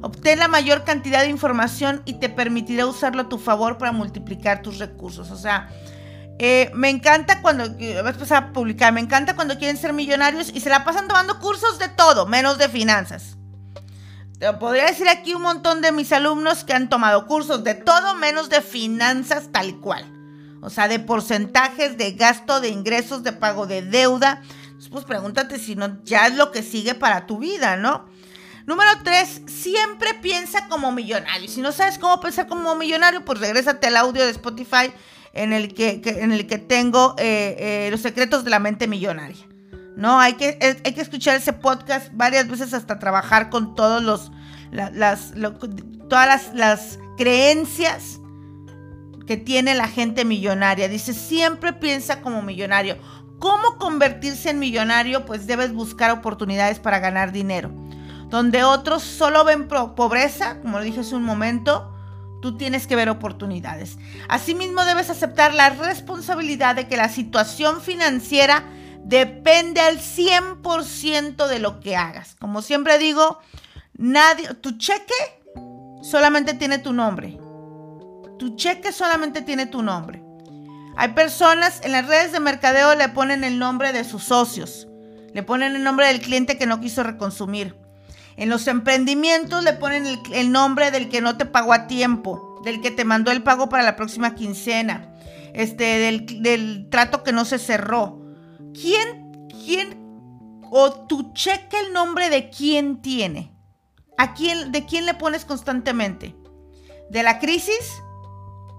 Obtén 0.01 0.39
la 0.39 0.49
mayor 0.49 0.85
cantidad 0.85 1.21
de 1.21 1.29
información 1.29 2.01
y 2.07 2.15
te 2.15 2.31
permitirá 2.31 2.87
usarlo 2.87 3.23
a 3.23 3.29
tu 3.29 3.37
favor 3.37 3.77
para 3.77 3.93
multiplicar 3.93 4.63
tus 4.63 4.79
recursos. 4.79 5.31
O 5.31 5.37
sea, 5.37 5.69
eh, 6.39 6.71
me 6.75 6.89
encanta 6.89 7.41
cuando, 7.43 7.65
vas 8.03 8.33
a 8.33 8.53
publicar, 8.53 8.93
me 8.93 9.01
encanta 9.01 9.37
cuando 9.37 9.59
quieren 9.59 9.77
ser 9.77 9.93
millonarios 9.93 10.51
y 10.53 10.61
se 10.61 10.71
la 10.71 10.85
pasan 10.85 11.09
tomando 11.09 11.39
cursos 11.39 11.79
de 11.79 11.89
todo, 11.89 12.27
menos 12.27 12.59
de 12.59 12.69
finanzas. 12.69 13.37
Te 14.39 14.53
podría 14.55 14.87
decir 14.87 15.09
aquí 15.09 15.35
un 15.35 15.43
montón 15.43 15.83
de 15.83 15.93
mis 15.93 16.11
alumnos 16.13 16.65
que 16.65 16.73
han 16.73 16.89
tomado 16.89 17.27
cursos 17.27 17.63
de 17.63 17.75
todo 17.75 18.17
menos 18.17 18.49
de 18.49 18.61
finanzas 18.61 19.51
tal 19.53 19.79
cual. 19.79 20.05
O 20.63 20.71
sea, 20.71 20.89
de 20.89 20.99
porcentajes, 20.99 21.97
de 21.97 22.13
gasto, 22.13 22.61
de 22.61 22.69
ingresos, 22.69 23.23
de 23.23 23.33
pago 23.33 23.67
de 23.67 23.83
deuda. 23.83 24.43
Pues 24.91 25.05
pregúntate 25.05 25.59
si 25.59 25.77
no 25.77 26.03
ya 26.03 26.27
es 26.27 26.35
lo 26.35 26.51
que 26.51 26.63
sigue 26.63 26.95
para 26.95 27.27
tu 27.27 27.39
vida, 27.39 27.77
¿no? 27.77 28.07
Número 28.67 28.91
tres, 29.03 29.43
siempre 29.47 30.15
piensa 30.15 30.69
como 30.69 30.93
millonario. 30.93 31.49
Si 31.49 31.61
no 31.61 31.73
sabes 31.73 31.99
cómo 31.99 32.21
pensar 32.21 32.47
como 32.47 32.75
millonario, 32.75 33.25
pues 33.25 33.41
regrésate 33.41 33.87
al 33.87 33.97
audio 33.97 34.25
de 34.25 34.31
Spotify 34.31 34.93
en 35.33 35.53
el 35.53 35.75
que, 35.75 36.01
en 36.05 36.33
el 36.33 36.47
que 36.47 36.59
tengo 36.59 37.15
eh, 37.19 37.57
eh, 37.59 37.89
los 37.91 38.01
secretos 38.01 38.45
de 38.45 38.51
la 38.51 38.59
mente 38.59 38.87
millonaria. 38.87 39.47
No, 39.97 40.19
hay 40.19 40.35
que, 40.35 40.59
hay 40.85 40.93
que 40.93 41.01
escuchar 41.01 41.37
ese 41.37 41.53
podcast 41.53 42.09
varias 42.13 42.49
veces 42.49 42.73
hasta 42.73 42.99
trabajar 42.99 43.51
con 43.51 43.75
todos 43.75 44.03
los, 44.03 44.33
las, 44.71 45.33
todas 46.09 46.27
las, 46.27 46.55
las 46.55 46.99
creencias 47.19 48.21
que 49.27 49.37
tiene 49.37 49.75
la 49.75 49.89
gente 49.89 50.25
millonaria. 50.25 50.89
Dice, 50.89 51.13
siempre 51.13 51.73
piensa 51.73 52.21
como 52.21 52.43
millonario. 52.43 52.97
¿Cómo 53.39 53.77
convertirse 53.77 54.51
en 54.51 54.59
millonario? 54.59 55.27
Pues 55.27 55.47
debes 55.47 55.73
buscar 55.73 56.11
oportunidades 56.11 56.79
para 56.79 56.99
ganar 56.99 57.33
dinero. 57.33 57.71
Donde 58.29 58.65
otros 58.65 59.03
solo 59.03 59.45
ven 59.45 59.69
pobreza, 59.69 60.61
como 60.61 60.79
lo 60.79 60.85
dije 60.85 61.01
hace 61.01 61.15
un 61.15 61.25
momento, 61.25 61.92
Tú 62.43 62.57
tienes 62.57 62.89
que 62.89 62.97
ver 62.97 63.09
oportunidades. 63.09 63.97
Asimismo, 64.29 64.85
debes 64.85 65.09
aceptar 65.11 65.55
la 65.55 65.71
responsabilidad 65.71 66.75
de 66.75 66.89
que 66.89 66.97
la 66.97 67.09
situación 67.09 67.81
financiera 67.81 68.65
depende 69.05 69.81
al 69.81 69.99
100% 69.99 71.47
de 71.47 71.59
lo 71.61 71.79
que 71.79 71.97
hagas. 71.97 72.35
Como 72.41 72.61
siempre 72.61 72.99
digo, 72.99 73.39
nadie, 73.95 74.53
tu 74.55 74.77
cheque 74.77 75.15
solamente 76.03 76.55
tiene 76.55 76.79
tu 76.79 76.93
nombre. 76.93 77.39
Tu 78.39 78.57
cheque 78.57 78.91
solamente 78.91 79.43
tiene 79.43 79.67
tu 79.67 79.83
nombre. 79.83 80.23
Hay 80.97 81.11
personas 81.11 81.81
en 81.85 81.93
las 81.93 82.07
redes 82.07 82.33
de 82.33 82.41
mercadeo 82.41 82.97
le 82.97 83.09
ponen 83.09 83.45
el 83.45 83.59
nombre 83.61 83.93
de 83.93 84.03
sus 84.03 84.25
socios, 84.25 84.89
le 85.33 85.43
ponen 85.45 85.77
el 85.77 85.85
nombre 85.85 86.09
del 86.09 86.21
cliente 86.21 86.59
que 86.59 86.67
no 86.67 86.81
quiso 86.81 87.05
reconsumir. 87.05 87.82
En 88.43 88.49
los 88.49 88.67
emprendimientos 88.67 89.63
le 89.63 89.73
ponen 89.73 90.05
el, 90.33 90.51
nombre 90.51 90.91
del 90.91 91.09
que 91.09 91.21
no 91.21 91.37
te 91.37 91.45
pagó 91.45 91.73
a 91.73 91.87
tiempo, 91.87 92.61
del 92.65 92.81
que 92.81 92.91
te 92.91 93.05
mandó 93.05 93.31
el 93.31 93.45
pago 93.45 93.69
para 93.69 93.85
la 93.85 93.95
próxima 93.95 94.35
quincena, 94.35 95.15
este, 95.55 95.85
del, 96.41 96.89
trato 96.91 97.23
que 97.23 97.31
no 97.31 97.45
se 97.45 97.61
cerró. 97.61 98.21
¿Quién, 98.75 99.49
quién, 99.65 99.97
o 100.73 101.07
tu 101.07 101.33
cheque 101.35 101.79
el 101.87 101.93
nombre 101.93 102.31
de 102.31 102.51
quién 102.51 103.01
tiene? 103.01 103.53
¿A 104.19 104.35
quién, 104.35 104.73
de 104.73 104.87
quién 104.87 105.07
le 105.07 105.15
pones 105.15 105.45
constantemente? 105.45 106.35
¿De 107.11 107.23
la 107.23 107.39
crisis? 107.39 107.93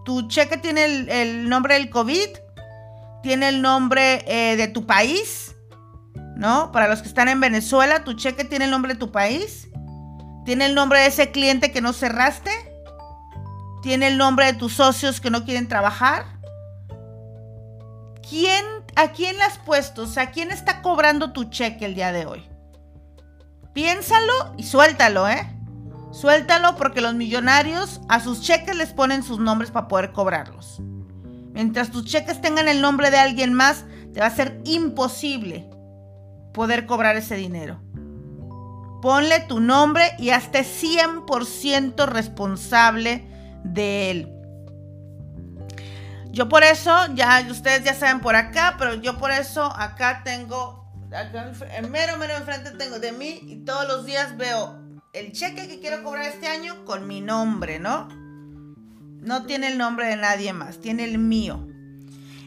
¿Tu 0.03 0.27
cheque 0.27 0.57
tiene 0.57 0.83
el, 1.07 1.47
nombre 1.47 1.75
del 1.75 1.89
COVID? 1.89 2.27
¿Tiene 3.21 3.47
el 3.47 3.61
nombre 3.61 4.25
eh, 4.27 4.57
de 4.57 4.67
tu 4.67 4.85
país? 4.85 5.52
¿No? 6.35 6.71
Para 6.71 6.87
los 6.87 7.01
que 7.01 7.07
están 7.07 7.27
en 7.27 7.39
Venezuela, 7.39 8.03
tu 8.03 8.13
cheque 8.13 8.43
tiene 8.43 8.65
el 8.65 8.71
nombre 8.71 8.93
de 8.93 8.99
tu 8.99 9.11
país, 9.11 9.69
tiene 10.45 10.65
el 10.65 10.75
nombre 10.75 10.99
de 10.99 11.07
ese 11.07 11.31
cliente 11.31 11.71
que 11.71 11.81
no 11.81 11.93
cerraste, 11.93 12.51
tiene 13.81 14.07
el 14.07 14.17
nombre 14.17 14.45
de 14.45 14.53
tus 14.53 14.73
socios 14.73 15.21
que 15.21 15.29
no 15.29 15.45
quieren 15.45 15.67
trabajar. 15.67 16.25
¿Quién, 18.27 18.65
¿A 18.95 19.09
quién 19.09 19.37
le 19.37 19.43
has 19.43 19.57
puesto? 19.59 20.03
O 20.03 20.07
sea, 20.07 20.31
¿quién 20.31 20.51
está 20.51 20.81
cobrando 20.81 21.33
tu 21.33 21.45
cheque 21.45 21.85
el 21.85 21.95
día 21.95 22.11
de 22.11 22.25
hoy? 22.25 22.43
Piénsalo 23.73 24.53
y 24.57 24.63
suéltalo, 24.63 25.27
¿eh? 25.27 25.49
Suéltalo 26.11 26.75
porque 26.75 27.01
los 27.01 27.15
millonarios 27.15 27.99
a 28.07 28.19
sus 28.19 28.41
cheques 28.41 28.75
les 28.75 28.93
ponen 28.93 29.23
sus 29.23 29.39
nombres 29.39 29.71
para 29.71 29.87
poder 29.87 30.11
cobrarlos. 30.11 30.79
Mientras 31.53 31.91
tus 31.91 32.05
cheques 32.05 32.39
tengan 32.39 32.67
el 32.67 32.81
nombre 32.81 33.11
de 33.11 33.17
alguien 33.17 33.53
más, 33.53 33.85
te 34.13 34.19
va 34.19 34.27
a 34.27 34.35
ser 34.35 34.61
imposible 34.63 35.72
poder 36.53 36.85
cobrar 36.85 37.15
ese 37.15 37.35
dinero. 37.35 37.81
Ponle 39.01 39.41
tu 39.41 39.59
nombre 39.59 40.13
y 40.17 40.29
hazte 40.29 40.63
100% 40.63 42.05
responsable 42.07 43.27
de 43.63 44.11
él. 44.11 44.29
Yo 46.31 46.49
por 46.49 46.63
eso, 46.63 46.91
ya 47.13 47.45
ustedes 47.49 47.83
ya 47.83 47.93
saben 47.93 48.19
por 48.19 48.35
acá, 48.35 48.75
pero 48.79 48.95
yo 48.95 49.17
por 49.19 49.31
eso 49.31 49.65
acá 49.65 50.21
tengo, 50.23 50.89
mero, 51.91 52.17
mero 52.17 52.37
enfrente 52.37 52.71
tengo 52.71 52.97
de 52.97 53.11
mí 53.11 53.39
y 53.43 53.57
todos 53.65 53.87
los 53.87 54.05
días 54.05 54.35
veo 54.35 54.79
el 55.13 55.31
cheque 55.31 55.67
que 55.67 55.79
quiero 55.79 56.01
cobrar 56.01 56.25
este 56.25 56.47
año 56.47 56.85
con 56.85 57.07
mi 57.07 57.21
nombre, 57.21 57.79
¿no? 57.79 58.07
No 59.21 59.45
tiene 59.45 59.67
el 59.67 59.77
nombre 59.77 60.07
de 60.07 60.15
nadie 60.15 60.53
más, 60.53 60.79
tiene 60.79 61.03
el 61.03 61.19
mío. 61.19 61.67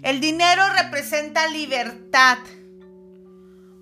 El 0.03 0.21
dinero 0.21 0.63
representa 0.77 1.47
libertad. 1.49 2.39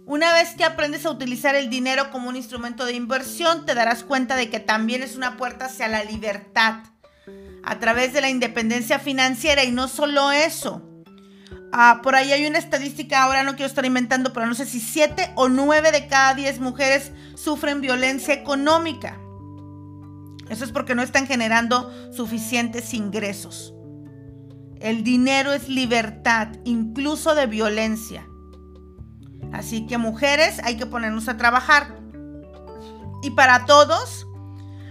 Una 0.07 0.35
vez 0.35 0.55
que 0.55 0.65
aprendes 0.65 1.07
a 1.07 1.11
utilizar 1.11 1.55
el 1.55 1.71
dinero 1.71 2.11
como 2.11 2.29
un 2.29 2.37
instrumento 2.37 2.85
de 2.85 2.93
inversión, 2.93 3.65
te 3.65 3.75
darás 3.75 4.05
cuenta 4.05 4.37
de 4.37 4.51
que 4.51 4.61
también 4.61 5.03
es 5.03 5.17
una 5.17 5.39
puerta 5.39 5.67
hacia 5.67 5.89
la 5.89 6.05
libertad 6.05 6.81
a 7.63 7.79
través 7.79 8.13
de 8.13 8.21
la 8.21 8.29
independencia 8.29 8.99
financiera 8.99 9.65
y 9.65 9.73
no 9.73 9.89
solo 9.89 10.31
eso. 10.31 10.83
Ah, 11.73 12.01
por 12.03 12.15
ahí 12.15 12.33
hay 12.33 12.47
una 12.47 12.59
estadística, 12.59 13.23
ahora 13.23 13.43
no 13.43 13.53
quiero 13.53 13.67
estar 13.67 13.87
inventando, 13.87 14.35
pero 14.35 14.47
no 14.47 14.55
sé 14.55 14.67
si 14.67 14.79
7 14.79 15.33
o 15.37 15.49
9 15.49 15.91
de 15.91 16.07
cada 16.07 16.35
10 16.35 16.61
mujeres 16.61 17.11
sufren 17.35 17.81
violencia 17.81 18.35
económica. 18.35 19.19
Eso 20.51 20.65
es 20.65 20.71
porque 20.71 20.95
no 20.95 21.03
están 21.03 21.27
generando 21.27 21.91
suficientes 22.13 22.93
ingresos. 22.93 23.75
El 24.81 25.03
dinero 25.03 25.55
es 25.55 25.71
libertad, 25.71 26.49
incluso 26.65 27.35
de 27.35 27.47
violencia. 27.47 28.29
Así 29.55 29.87
que 29.87 29.99
mujeres, 29.99 30.61
hay 30.65 30.77
que 30.77 30.85
ponernos 30.85 31.29
a 31.29 31.37
trabajar. 31.37 31.95
Y 33.23 33.31
para 33.31 33.67
todos, 33.67 34.27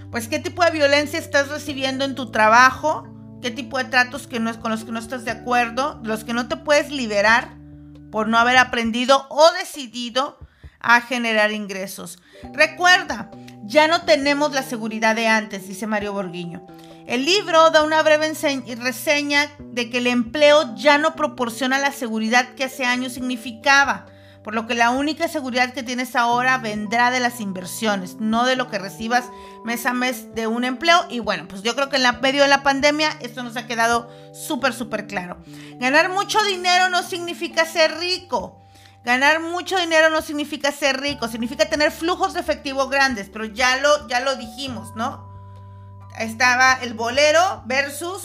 pues 0.10 0.30
qué 0.30 0.40
tipo 0.40 0.64
de 0.64 0.72
violencia 0.72 1.20
estás 1.20 1.50
recibiendo 1.50 2.06
en 2.06 2.16
tu 2.16 2.32
trabajo, 2.32 3.06
qué 3.42 3.52
tipo 3.52 3.78
de 3.78 3.84
tratos 3.84 4.26
que 4.26 4.40
no 4.40 4.50
es 4.50 4.56
con 4.58 4.72
los 4.72 4.86
que 4.86 4.94
no 4.94 5.00
estás 5.00 5.26
de 5.26 5.32
acuerdo, 5.32 6.00
los 6.04 6.24
que 6.24 6.34
no 6.34 6.48
te 6.48 6.56
puedes 6.56 6.92
liberar 6.92 7.58
por 8.10 8.30
no 8.30 8.38
haber 8.38 8.58
aprendido 8.58 9.28
o 9.30 9.52
decidido 9.60 10.40
a 10.80 11.02
generar 11.02 11.52
ingresos. 11.52 12.20
Recuerda, 12.54 13.32
ya 13.66 13.90
no 13.90 14.04
tenemos 14.04 14.54
la 14.54 14.64
seguridad 14.64 15.14
de 15.14 15.28
antes, 15.28 15.68
dice 15.68 15.88
Mario 15.88 16.14
Borguiño. 16.14 16.66
El 17.06 17.26
libro 17.26 17.70
da 17.72 17.84
una 17.84 18.02
breve 18.02 18.32
reseña 18.80 19.50
de 19.60 19.90
que 19.90 19.98
el 19.98 20.08
empleo 20.08 20.74
ya 20.78 20.98
no 20.98 21.16
proporciona 21.18 21.80
la 21.80 21.92
seguridad 21.92 22.56
que 22.56 22.64
hace 22.64 22.86
años 22.86 23.12
significaba 23.12 24.06
por 24.44 24.54
lo 24.54 24.68
que 24.68 24.76
la 24.76 24.90
única 24.90 25.28
seguridad 25.28 25.74
que 25.74 25.84
tienes 25.84 26.16
ahora 26.16 26.58
vendrá 26.58 27.12
de 27.12 27.22
las 27.22 27.40
inversiones, 27.40 28.18
no 28.20 28.46
de 28.46 28.58
lo 28.58 28.70
que 28.70 28.78
recibas 28.78 29.26
mes 29.64 29.86
a 29.86 29.94
mes 29.94 30.36
de 30.36 30.48
un 30.48 30.66
empleo. 30.66 31.06
Y 31.10 31.20
bueno, 31.20 31.48
pues 31.48 31.64
yo 31.64 31.76
creo 31.76 31.90
que 31.90 31.96
en 31.96 32.04
la 32.04 32.14
medio 32.14 32.44
de 32.44 32.50
la 32.50 32.62
pandemia 32.62 33.18
esto 33.22 33.42
nos 33.42 33.56
ha 33.56 33.68
quedado 33.68 34.10
súper, 34.34 34.74
súper 34.74 35.08
claro. 35.08 35.38
Ganar 35.78 36.10
mucho 36.10 36.44
dinero 36.44 36.90
no 36.90 37.04
significa 37.04 37.66
ser 37.66 37.98
rico. 38.00 38.60
Ganar 39.06 39.42
mucho 39.42 39.78
dinero 39.78 40.10
no 40.10 40.22
significa 40.22 40.72
ser 40.72 41.00
rico, 41.00 41.28
significa 41.28 41.66
tener 41.66 41.92
flujos 41.92 42.34
de 42.34 42.40
efectivo 42.40 42.88
grandes, 42.88 43.30
pero 43.30 43.46
ya 43.46 43.78
lo, 43.78 44.08
ya 44.08 44.22
lo 44.22 44.36
dijimos, 44.36 44.96
¿no? 44.96 45.30
Estaba 46.18 46.74
el 46.76 46.94
bolero 46.94 47.64
versus 47.66 48.24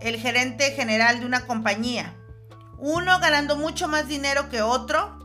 el 0.00 0.18
gerente 0.18 0.70
general 0.72 1.20
de 1.20 1.26
una 1.26 1.46
compañía. 1.46 2.14
Uno 2.78 3.18
ganando 3.20 3.56
mucho 3.56 3.88
más 3.88 4.08
dinero 4.08 4.48
que 4.48 4.62
otro 4.62 5.15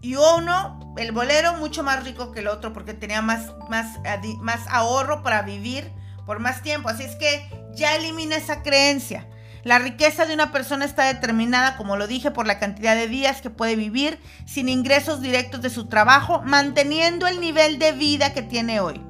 y 0.00 0.14
uno, 0.14 0.94
el 0.96 1.12
bolero, 1.12 1.54
mucho 1.54 1.82
más 1.82 2.04
rico 2.04 2.30
que 2.32 2.40
el 2.40 2.48
otro 2.48 2.72
porque 2.72 2.94
tenía 2.94 3.20
más, 3.22 3.52
más, 3.68 3.98
más 4.40 4.60
ahorro 4.68 5.22
para 5.22 5.42
vivir 5.42 5.92
por 6.24 6.38
más 6.38 6.62
tiempo. 6.62 6.88
Así 6.88 7.02
es 7.02 7.16
que 7.16 7.50
ya 7.74 7.96
elimina 7.96 8.36
esa 8.36 8.62
creencia. 8.62 9.26
La 9.64 9.78
riqueza 9.78 10.24
de 10.24 10.34
una 10.34 10.52
persona 10.52 10.84
está 10.84 11.04
determinada, 11.04 11.76
como 11.76 11.96
lo 11.96 12.06
dije, 12.06 12.30
por 12.30 12.46
la 12.46 12.60
cantidad 12.60 12.94
de 12.94 13.08
días 13.08 13.42
que 13.42 13.50
puede 13.50 13.74
vivir 13.74 14.20
sin 14.46 14.68
ingresos 14.68 15.20
directos 15.20 15.62
de 15.62 15.70
su 15.70 15.88
trabajo, 15.88 16.42
manteniendo 16.44 17.26
el 17.26 17.40
nivel 17.40 17.78
de 17.78 17.92
vida 17.92 18.32
que 18.32 18.42
tiene 18.42 18.80
hoy. 18.80 19.02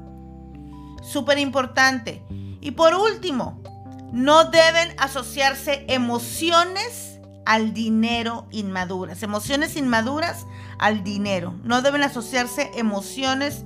Súper 1.02 1.38
importante. 1.38 2.24
Y 2.60 2.70
por 2.72 2.94
último, 2.94 3.62
no 4.10 4.44
deben 4.44 4.94
asociarse 4.98 5.84
emociones 5.88 7.17
al 7.48 7.72
dinero 7.72 8.46
inmaduras. 8.50 9.22
Emociones 9.22 9.74
inmaduras 9.76 10.46
al 10.78 11.02
dinero. 11.02 11.54
No 11.64 11.80
deben 11.80 12.02
asociarse 12.02 12.70
emociones 12.74 13.64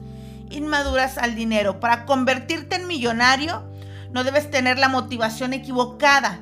inmaduras 0.50 1.18
al 1.18 1.34
dinero. 1.34 1.80
Para 1.80 2.06
convertirte 2.06 2.76
en 2.76 2.86
millonario, 2.86 3.68
no 4.12 4.22
debes 4.22 4.48
tener 4.52 4.78
la 4.78 4.88
motivación 4.88 5.52
equivocada. 5.52 6.38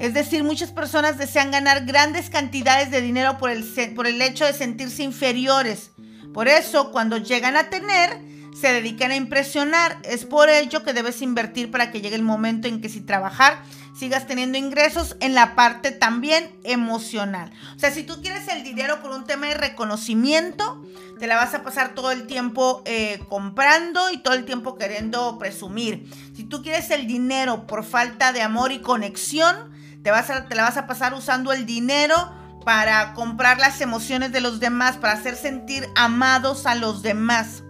Es 0.00 0.14
decir, 0.14 0.42
muchas 0.42 0.72
personas 0.72 1.16
desean 1.16 1.52
ganar 1.52 1.84
grandes 1.84 2.28
cantidades 2.28 2.90
de 2.90 3.00
dinero 3.00 3.38
por 3.38 3.50
el, 3.50 3.62
por 3.94 4.08
el 4.08 4.20
hecho 4.20 4.44
de 4.44 4.52
sentirse 4.52 5.04
inferiores. 5.04 5.92
Por 6.32 6.48
eso, 6.48 6.90
cuando 6.90 7.18
llegan 7.18 7.56
a 7.56 7.70
tener, 7.70 8.18
se 8.60 8.72
dedican 8.72 9.12
a 9.12 9.16
impresionar. 9.16 9.98
Es 10.02 10.24
por 10.24 10.48
ello 10.48 10.82
que 10.82 10.92
debes 10.92 11.22
invertir 11.22 11.70
para 11.70 11.92
que 11.92 12.00
llegue 12.00 12.16
el 12.16 12.22
momento 12.24 12.66
en 12.66 12.80
que 12.80 12.88
si 12.88 13.00
trabajar 13.00 13.62
sigas 13.94 14.26
teniendo 14.26 14.58
ingresos 14.58 15.16
en 15.20 15.34
la 15.34 15.54
parte 15.54 15.92
también 15.92 16.50
emocional. 16.64 17.52
O 17.76 17.78
sea, 17.78 17.92
si 17.92 18.02
tú 18.02 18.20
quieres 18.20 18.48
el 18.48 18.64
dinero 18.64 19.00
por 19.00 19.12
un 19.12 19.24
tema 19.24 19.46
de 19.46 19.54
reconocimiento, 19.54 20.82
te 21.18 21.26
la 21.26 21.36
vas 21.36 21.54
a 21.54 21.62
pasar 21.62 21.94
todo 21.94 22.10
el 22.10 22.26
tiempo 22.26 22.82
eh, 22.86 23.20
comprando 23.28 24.10
y 24.10 24.18
todo 24.18 24.34
el 24.34 24.44
tiempo 24.44 24.76
queriendo 24.76 25.38
presumir. 25.38 26.10
Si 26.34 26.44
tú 26.44 26.62
quieres 26.62 26.90
el 26.90 27.06
dinero 27.06 27.66
por 27.66 27.84
falta 27.84 28.32
de 28.32 28.42
amor 28.42 28.72
y 28.72 28.80
conexión, 28.80 29.72
te, 30.02 30.10
vas 30.10 30.28
a, 30.30 30.46
te 30.46 30.54
la 30.56 30.64
vas 30.64 30.76
a 30.76 30.86
pasar 30.86 31.14
usando 31.14 31.52
el 31.52 31.64
dinero 31.64 32.16
para 32.64 33.14
comprar 33.14 33.58
las 33.58 33.80
emociones 33.80 34.32
de 34.32 34.40
los 34.40 34.58
demás, 34.58 34.96
para 34.96 35.12
hacer 35.12 35.36
sentir 35.36 35.86
amados 35.94 36.66
a 36.66 36.74
los 36.74 37.02
demás. 37.02 37.62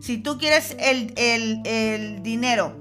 Si 0.00 0.18
tú 0.18 0.38
quieres 0.38 0.74
el, 0.80 1.12
el 1.16 2.22
dinero 2.22 2.76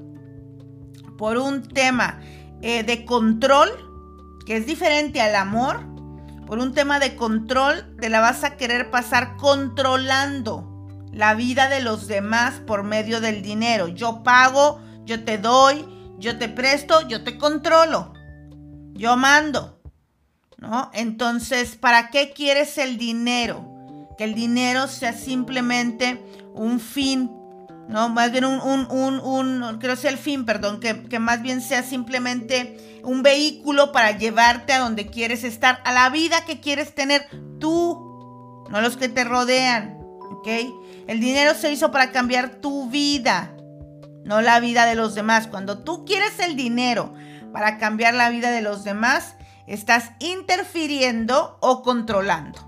por 1.17 1.37
un 1.37 1.67
tema 1.67 2.19
eh, 2.61 2.83
de 2.83 3.05
control, 3.05 3.69
que 4.45 4.57
es 4.57 4.65
diferente 4.65 5.21
al 5.21 5.35
amor, 5.35 5.85
por 6.45 6.59
un 6.59 6.73
tema 6.73 6.99
de 6.99 7.15
control, 7.15 7.97
te 7.99 8.09
la 8.09 8.21
vas 8.21 8.43
a 8.43 8.55
querer 8.55 8.89
pasar 8.89 9.35
controlando 9.35 10.77
la 11.11 11.35
vida 11.35 11.67
de 11.67 11.81
los 11.81 12.07
demás 12.07 12.61
por 12.65 12.83
medio 12.83 13.19
del 13.19 13.41
dinero. 13.41 13.89
Yo 13.89 14.23
pago, 14.23 14.79
yo 15.03 15.25
te 15.25 15.37
doy, 15.37 15.85
yo 16.17 16.37
te 16.37 16.47
presto, 16.47 17.07
yo 17.07 17.23
te 17.23 17.37
controlo. 17.37 18.13
Yo 18.93 19.17
mando. 19.17 19.81
¿No? 20.57 20.89
Entonces, 20.93 21.75
¿para 21.75 22.09
qué 22.09 22.31
quieres 22.33 22.77
el 22.77 22.97
dinero? 22.97 24.07
Que 24.17 24.23
el 24.23 24.33
dinero 24.33 24.87
sea 24.87 25.13
simplemente 25.13 26.23
un 26.53 26.79
fin 26.79 27.29
¿no? 27.87 28.09
Más 28.09 28.31
bien 28.31 28.45
un, 28.45 28.59
un, 28.59 28.87
un, 28.89 29.63
un 29.63 29.79
creo 29.79 29.95
sea 29.95 30.11
el 30.11 30.17
fin, 30.17 30.45
perdón, 30.45 30.79
que, 30.79 31.03
que, 31.03 31.19
más 31.19 31.41
bien 31.41 31.61
sea 31.61 31.83
simplemente 31.83 33.01
un 33.03 33.23
vehículo 33.23 33.91
para 33.91 34.17
llevarte 34.17 34.73
a 34.73 34.79
donde 34.79 35.07
quieres 35.07 35.43
estar, 35.43 35.79
a 35.85 35.91
la 35.91 36.09
vida 36.09 36.43
que 36.45 36.59
quieres 36.59 36.93
tener 36.93 37.27
tú, 37.59 38.65
no 38.69 38.81
los 38.81 38.97
que 38.97 39.07
te 39.07 39.23
rodean, 39.23 39.97
¿ok? 40.31 40.47
El 41.07 41.19
dinero 41.21 41.53
se 41.53 41.71
hizo 41.71 41.91
para 41.91 42.11
cambiar 42.11 42.55
tu 42.55 42.89
vida, 42.89 43.53
no 44.25 44.41
la 44.41 44.59
vida 44.59 44.85
de 44.85 44.95
los 44.95 45.15
demás. 45.15 45.47
Cuando 45.47 45.79
tú 45.79 46.03
quieres 46.03 46.39
el 46.39 46.57
dinero 46.57 47.13
para 47.53 47.77
cambiar 47.77 48.13
la 48.13 48.29
vida 48.29 48.51
de 48.51 48.61
los 48.61 48.83
demás, 48.83 49.35
estás 49.67 50.11
interfiriendo 50.19 51.57
o 51.61 51.81
controlando. 51.81 52.59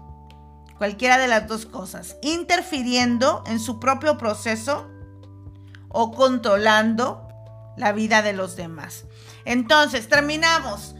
Cualquiera 0.78 1.18
de 1.18 1.28
las 1.28 1.48
dos 1.48 1.66
cosas. 1.66 2.16
Interfiriendo 2.22 3.44
en 3.46 3.60
su 3.60 3.82
propio 3.82 4.18
proceso 4.18 4.90
o 5.90 6.12
controlando 6.12 7.28
la 7.78 7.92
vida 7.92 8.22
de 8.22 8.34
los 8.34 8.56
demás. 8.56 9.06
Entonces, 9.46 10.08
terminamos. 10.08 10.96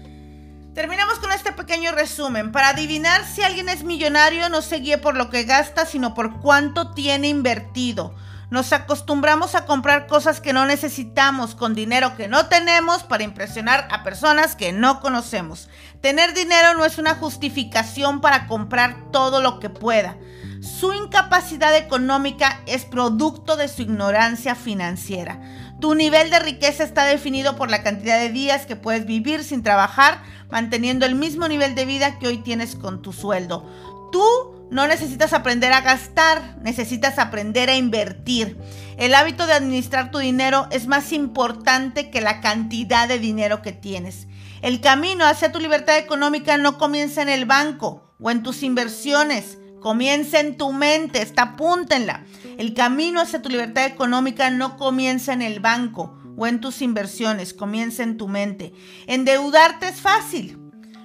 Terminamos 0.74 1.20
con 1.20 1.32
este 1.32 1.52
pequeño 1.52 1.92
resumen. 1.92 2.52
Para 2.52 2.70
adivinar 2.70 3.26
si 3.26 3.42
alguien 3.42 3.70
es 3.70 3.84
millonario, 3.84 4.50
no 4.50 4.62
se 4.62 4.78
guíe 4.78 4.98
por 4.98 5.16
lo 5.16 5.30
que 5.30 5.44
gasta, 5.44 5.86
sino 5.86 6.14
por 6.14 6.40
cuánto 6.40 6.92
tiene 6.92 7.28
invertido. 7.28 8.16
Nos 8.50 8.74
acostumbramos 8.74 9.54
a 9.54 9.66
comprar 9.66 10.08
cosas 10.08 10.42
que 10.42 10.54
no 10.54 10.66
necesitamos 10.66 11.54
con 11.54 11.76
dinero 11.76 12.16
que 12.16 12.28
no 12.28 12.48
tenemos 12.48 13.04
para 13.04 13.24
impresionar 13.24 13.88
a 13.92 14.04
personas 14.04 14.56
que 14.56 14.72
no 14.72 15.02
conocemos. 15.02 15.70
Tener 16.02 16.34
dinero 16.34 16.74
no 16.74 16.84
es 16.84 16.98
una 16.98 17.14
justificación 17.14 18.22
para 18.22 18.48
comprar 18.48 19.12
todo 19.12 19.42
lo 19.42 19.60
que 19.60 19.70
pueda. 19.70 20.18
Su 20.62 20.92
incapacidad 20.92 21.76
económica 21.78 22.60
es 22.66 22.84
producto 22.84 23.56
de 23.56 23.70
su 23.70 23.82
ignorancia 23.82 24.56
financiera. 24.56 25.40
Tu 25.80 25.96
nivel 25.96 26.30
de 26.30 26.40
riqueza 26.40 26.84
está 26.84 27.06
definido 27.06 27.56
por 27.56 27.72
la 27.72 27.82
cantidad 27.82 28.20
de 28.20 28.30
días 28.30 28.66
que 28.66 28.76
puedes 28.76 29.06
vivir 29.06 29.46
sin 29.46 29.64
trabajar, 29.64 30.22
manteniendo 30.50 31.06
el 31.06 31.16
mismo 31.16 31.48
nivel 31.48 31.76
de 31.76 31.86
vida 31.86 32.20
que 32.20 32.28
hoy 32.28 32.40
tienes 32.40 32.76
con 32.76 33.02
tu 33.02 33.14
sueldo. 33.14 33.66
Tú 34.12 34.68
no 34.70 34.86
necesitas 34.86 35.32
aprender 35.32 35.72
a 35.72 35.82
gastar, 35.82 36.58
necesitas 36.62 37.20
aprender 37.20 37.70
a 37.70 37.78
invertir. 37.78 38.58
El 38.98 39.16
hábito 39.16 39.48
de 39.48 39.54
administrar 39.54 40.12
tu 40.12 40.18
dinero 40.18 40.68
es 40.72 40.88
más 40.88 41.14
importante 41.14 42.10
que 42.12 42.20
la 42.20 42.42
cantidad 42.42 43.08
de 43.08 43.18
dinero 43.18 43.62
que 43.62 43.72
tienes. 43.72 44.28
El 44.62 44.82
camino 44.82 45.26
hacia 45.26 45.54
tu 45.54 45.60
libertad 45.60 45.98
económica 45.98 46.58
no 46.58 46.78
comienza 46.78 47.22
en 47.22 47.30
el 47.30 47.46
banco 47.46 48.14
o 48.20 48.30
en 48.30 48.44
tus 48.44 48.62
inversiones. 48.62 49.58
Comienza 49.80 50.40
en 50.40 50.58
tu 50.58 50.74
mente, 50.74 51.22
está 51.22 51.44
apúntenla. 51.44 52.26
El 52.58 52.74
camino 52.74 53.22
hacia 53.22 53.42
tu 53.42 53.50
libertad 53.50 53.86
económica 53.86 54.50
no 54.50 54.78
comienza 54.78 55.34
en 55.34 55.42
el 55.42 55.60
banco 55.60 56.18
o 56.38 56.48
en 56.48 56.60
tus 56.62 56.82
inversiones, 56.82 57.54
comienza 57.54 58.04
en 58.04 58.18
tu 58.18 58.28
mente. 58.28 58.74
Endeudarte 59.08 59.88
es 59.88 60.02
fácil. 60.02 60.58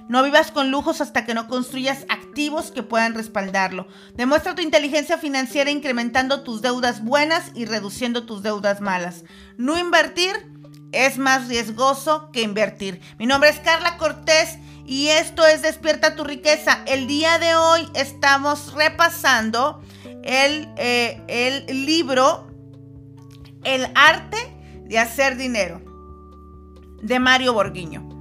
No 0.08 0.22
vivas 0.22 0.50
con 0.50 0.70
lujos 0.70 1.00
hasta 1.00 1.24
que 1.24 1.32
no 1.32 1.48
construyas 1.48 2.04
activos 2.10 2.70
que 2.70 2.82
puedan 2.82 3.14
respaldarlo. 3.14 3.86
Demuestra 4.14 4.54
tu 4.54 4.60
inteligencia 4.60 5.16
financiera 5.16 5.70
incrementando 5.70 6.42
tus 6.42 6.60
deudas 6.60 7.02
buenas 7.02 7.52
y 7.54 7.64
reduciendo 7.64 8.26
tus 8.26 8.42
deudas 8.42 8.80
malas. 8.82 9.24
No 9.56 9.78
invertir 9.78 10.34
es 10.92 11.16
más 11.16 11.48
riesgoso 11.48 12.30
que 12.32 12.42
invertir. 12.42 13.00
Mi 13.18 13.26
nombre 13.26 13.48
es 13.48 13.60
Carla 13.60 13.96
Cortés 13.96 14.58
y 14.86 15.08
esto 15.08 15.46
es 15.46 15.62
Despierta 15.62 16.14
tu 16.14 16.24
riqueza. 16.24 16.82
El 16.86 17.06
día 17.06 17.38
de 17.38 17.54
hoy 17.54 17.88
estamos 17.94 18.74
repasando 18.74 19.80
el, 20.22 20.68
eh, 20.76 21.22
el 21.28 21.86
libro 21.86 22.46
El 23.64 23.86
arte 23.94 24.36
de 24.84 24.98
hacer 24.98 25.36
dinero 25.36 25.80
de 27.02 27.18
Mario 27.18 27.54
Borguiño. 27.54 28.13